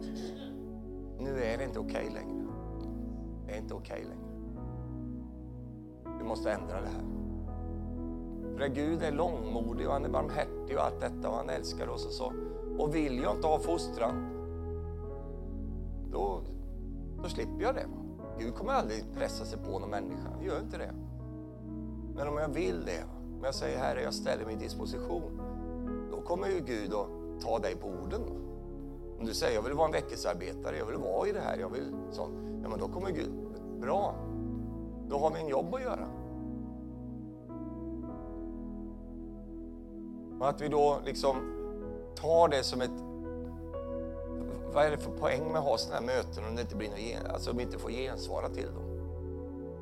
[1.19, 2.45] nu är det inte okej okay längre.
[3.47, 4.29] Det är inte okej längre.
[6.19, 7.03] Du måste ändra det här.
[8.57, 12.05] För Gud är långmodig och han är barmhärtig och allt detta och han älskar oss
[12.05, 12.33] och så.
[12.77, 14.29] Och vill jag inte ha fostran,
[16.11, 16.41] då,
[17.23, 17.85] då slipper jag det.
[18.39, 20.93] Gud kommer aldrig pressa sig på någon människa, han gör inte det.
[22.15, 23.03] Men om jag vill det,
[23.37, 25.41] om jag säger Herre, jag ställer mig i disposition,
[26.11, 27.07] då kommer ju Gud att
[27.41, 28.21] ta dig på orden.
[29.19, 31.69] Om du säger jag vill vara en väckelsearbetare, jag vill vara i det här, jag
[31.69, 32.33] vill sånt.
[32.63, 33.31] Ja, men då kommer Gud,
[33.81, 34.15] bra,
[35.09, 36.07] då har vi en jobb att göra.
[40.39, 41.35] Och att vi då liksom
[42.15, 43.08] tar det som ett...
[44.73, 46.89] Vad är det för poäng med att ha sådana här möten om det inte blir
[46.89, 48.89] något, alltså om vi inte får gensvara till dem?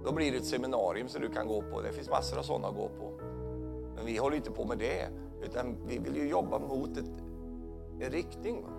[0.06, 1.82] Då blir det ett seminarium som du kan gå på.
[1.82, 3.12] Det finns massor av sådana att gå på.
[3.96, 5.08] Men vi håller inte på med det,
[5.42, 7.10] utan vi vill ju jobba mot ett,
[8.00, 8.62] en riktning.
[8.62, 8.70] Va?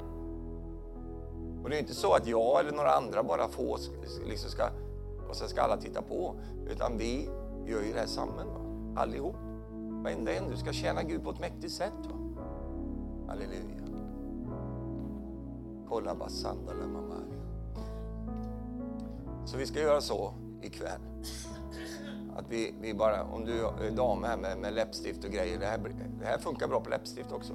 [1.62, 3.78] Och det är inte så att jag eller några andra bara få
[4.26, 4.64] liksom ska,
[5.28, 6.34] och sen ska alla titta på.
[6.70, 7.28] Utan vi
[7.66, 9.00] gör ju det här samman, va?
[9.02, 9.36] allihop.
[10.04, 10.50] Varenda en.
[10.50, 11.92] Du ska tjäna Gud på ett mäktigt sätt.
[12.06, 12.42] Va?
[13.28, 13.87] Halleluja.
[15.88, 17.14] Kolla basandala mamma.
[19.44, 21.00] Så vi ska göra så ikväll.
[22.36, 25.66] Att vi, vi bara, om du är dam här med, med läppstift och grejer, det
[25.66, 25.78] här,
[26.20, 27.52] det här funkar bra på läppstift också.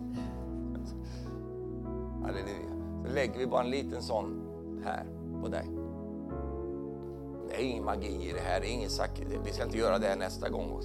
[2.24, 2.74] Halleluja.
[3.08, 4.42] Så lägger vi bara en liten sån
[4.86, 5.06] här
[5.42, 5.70] på dig.
[7.48, 8.90] Det är ingen magi i det här, det är ingen
[9.46, 10.82] vi ska inte göra det nästa gång.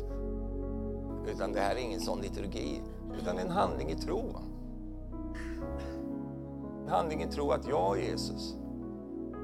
[1.27, 2.83] Utan det här är ingen sån liturgi,
[3.21, 4.23] utan en handling i tro
[6.89, 8.57] handlingen handling tro att jag, Jesus,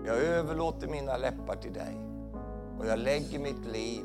[0.07, 1.97] jag överlåter mina läppar till dig
[2.78, 4.05] och jag lägger mitt liv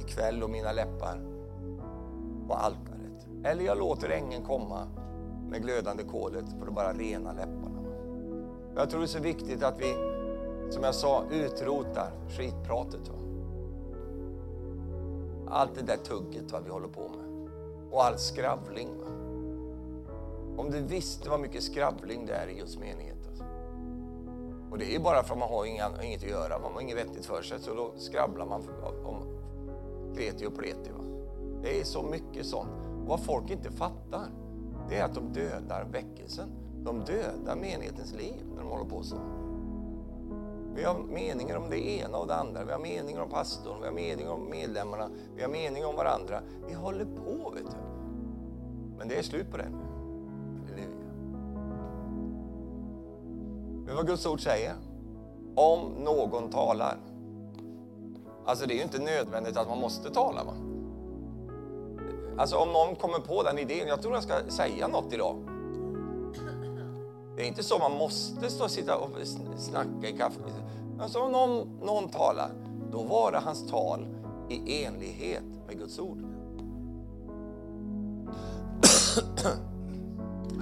[0.00, 1.18] ikväll och mina läppar
[2.48, 3.26] på altaret.
[3.44, 4.86] Eller jag låter ängeln komma
[5.50, 7.78] med glödande kolet för att bara rena läpparna.
[8.74, 9.94] Jag tror det är så viktigt att vi,
[10.70, 13.08] som jag sa, utrotar skitpratet.
[13.08, 13.14] Va?
[15.50, 17.50] Allt det där tugget va, vi håller på med.
[17.90, 18.88] Och all skravling.
[18.98, 19.17] Va?
[20.58, 23.16] Om du visste vad mycket skravling det är i Guds menighet.
[23.28, 23.44] Alltså.
[24.70, 26.96] Och det är bara för att man har inga, inget att göra, man har inget
[26.96, 28.62] vettigt för sig, så då skravlar man
[29.04, 29.38] om
[30.16, 30.90] kreti och pleti.
[30.90, 31.04] Va?
[31.62, 32.70] Det är så mycket sånt.
[33.02, 34.26] Och vad folk inte fattar,
[34.88, 36.48] det är att de dödar väckelsen.
[36.84, 39.16] De dödar menighetens liv när de håller på så.
[40.74, 42.64] Vi har meningar om det ena och det andra.
[42.64, 46.40] Vi har meningar om pastorn, vi har meningar om medlemmarna, vi har meningar om varandra.
[46.66, 47.76] Vi håller på, vet du.
[48.98, 49.87] Men det är slut på det nu.
[53.88, 54.74] Men vad Guds ord säger?
[55.54, 56.96] Om någon talar.
[58.46, 60.44] Alltså det är ju inte nödvändigt att man måste tala.
[60.44, 60.54] Va?
[62.38, 65.36] Alltså om någon kommer på den idén, jag tror jag ska säga något idag.
[67.36, 69.10] Det är inte så man måste stå och sitta och
[69.56, 70.40] snacka i kaffe.
[71.00, 72.50] Alltså om någon, någon talar,
[72.92, 74.06] då var det hans tal
[74.48, 76.18] i enlighet med Guds ord.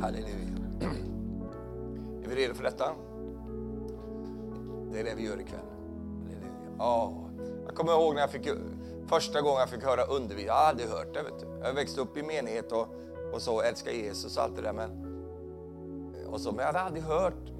[0.00, 0.56] Halleluja.
[2.24, 3.05] Är vi redo för detta?
[4.92, 5.60] Det är det vi gör ikväll.
[6.78, 7.06] Halleluja.
[7.06, 7.26] Oh.
[7.66, 8.48] Jag kommer ihåg när jag fick,
[9.06, 10.46] första gången jag fick höra undervisning.
[10.46, 11.22] Jag har aldrig hört det.
[11.22, 11.46] Vet du.
[11.62, 12.88] Jag växte upp i menighet och,
[13.32, 14.72] och så, älskar Jesus och allt det där.
[14.72, 14.90] Men,
[16.26, 17.52] och så, men jag hade aldrig hört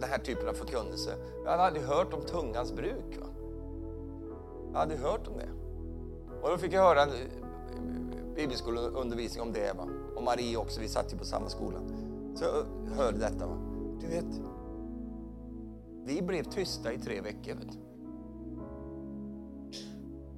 [0.00, 1.14] den här typen av förkunnelse.
[1.44, 3.18] Jag hade aldrig hört om tungans bruk.
[3.20, 3.26] Va?
[4.72, 5.48] Jag hade hört om det.
[6.42, 9.76] Och då fick jag höra en eh, bibelskoleundervisning om det.
[9.76, 9.88] Va?
[10.16, 11.78] Och Marie också, vi satt ju på samma skola.
[12.34, 13.46] Så jag hörde detta.
[13.46, 13.56] Va?
[14.00, 14.40] Du vet,
[16.08, 17.54] vi blev tysta i tre veckor.
[17.54, 17.78] Vet du.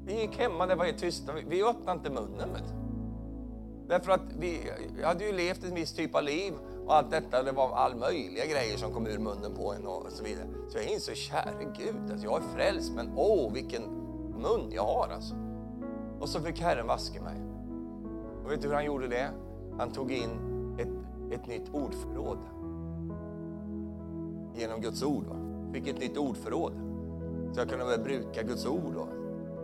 [0.05, 1.33] Vi gick hemma, det var helt tysta.
[1.49, 2.53] Vi öppnade inte munnen.
[2.53, 2.75] Vet du.
[3.89, 4.73] Därför att vi
[5.05, 6.53] hade ju levt en viss typ av liv
[6.87, 10.07] och allt detta, det var all möjliga grejer som kom ur munnen på en och
[10.09, 10.47] så vidare.
[10.69, 13.83] Så jag insåg, käre Gud, alltså jag är frälst, men åh vilken
[14.37, 15.35] mun jag har alltså.
[16.21, 17.37] Och så fick Herren vaska mig.
[18.45, 19.31] Och vet du hur han gjorde det?
[19.79, 20.31] Han tog in
[20.79, 20.89] ett,
[21.33, 22.39] ett nytt ordförråd.
[24.55, 25.25] Genom Guds ord.
[25.25, 25.50] Va?
[25.73, 26.73] Fick ett nytt ordförråd.
[27.53, 28.95] Så jag kunde väl bruka Guds ord.
[28.95, 29.09] Då.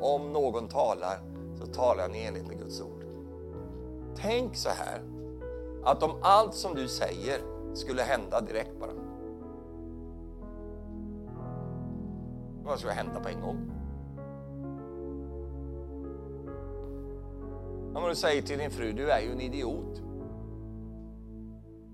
[0.01, 1.19] Om någon talar,
[1.55, 3.05] så talar han i enlighet med Guds ord.
[4.17, 5.03] Tänk så här,
[5.85, 7.41] att om allt som du säger
[7.75, 8.91] skulle hända direkt bara.
[12.65, 13.71] Vad skulle hända på en gång?
[17.95, 20.03] Om du säger till din fru, du är ju en idiot.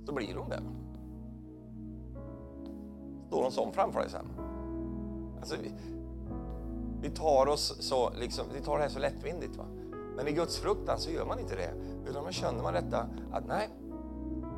[0.07, 0.63] Så blir hon det.
[3.33, 4.27] Står hon sån framför dig sen?
[5.41, 5.73] Alltså, vi,
[7.01, 9.57] vi, tar oss så, liksom, vi tar det här så lättvindigt.
[9.57, 9.65] Va?
[10.17, 11.71] Men i Guds fruktan så gör man inte det.
[12.11, 13.69] Utan man känner man detta att nej,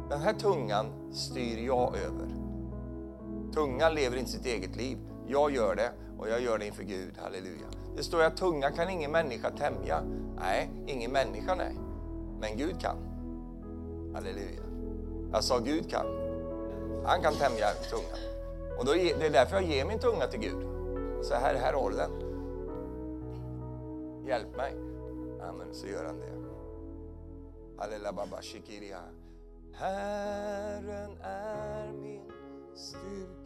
[0.09, 2.35] den här tungan styr jag över.
[3.53, 4.99] Tungan lever inte sitt eget liv.
[5.27, 7.15] Jag gör det och jag gör det inför Gud.
[7.23, 7.67] Halleluja.
[7.97, 10.03] Det står att tungan kan ingen människa tämja.
[10.37, 11.77] Nej, ingen människa nej.
[12.41, 12.97] Men Gud kan.
[14.15, 14.63] Halleluja.
[15.33, 16.07] Jag sa Gud kan.
[17.05, 18.34] Han kan tämja tungan.
[18.79, 20.67] Och då, det är därför jag ger min tunga till Gud.
[21.23, 22.11] Så här, här håll den.
[24.27, 24.73] Hjälp mig.
[25.41, 26.35] Amen, så gör han det.
[29.73, 32.33] Herren är min
[32.75, 33.44] styrka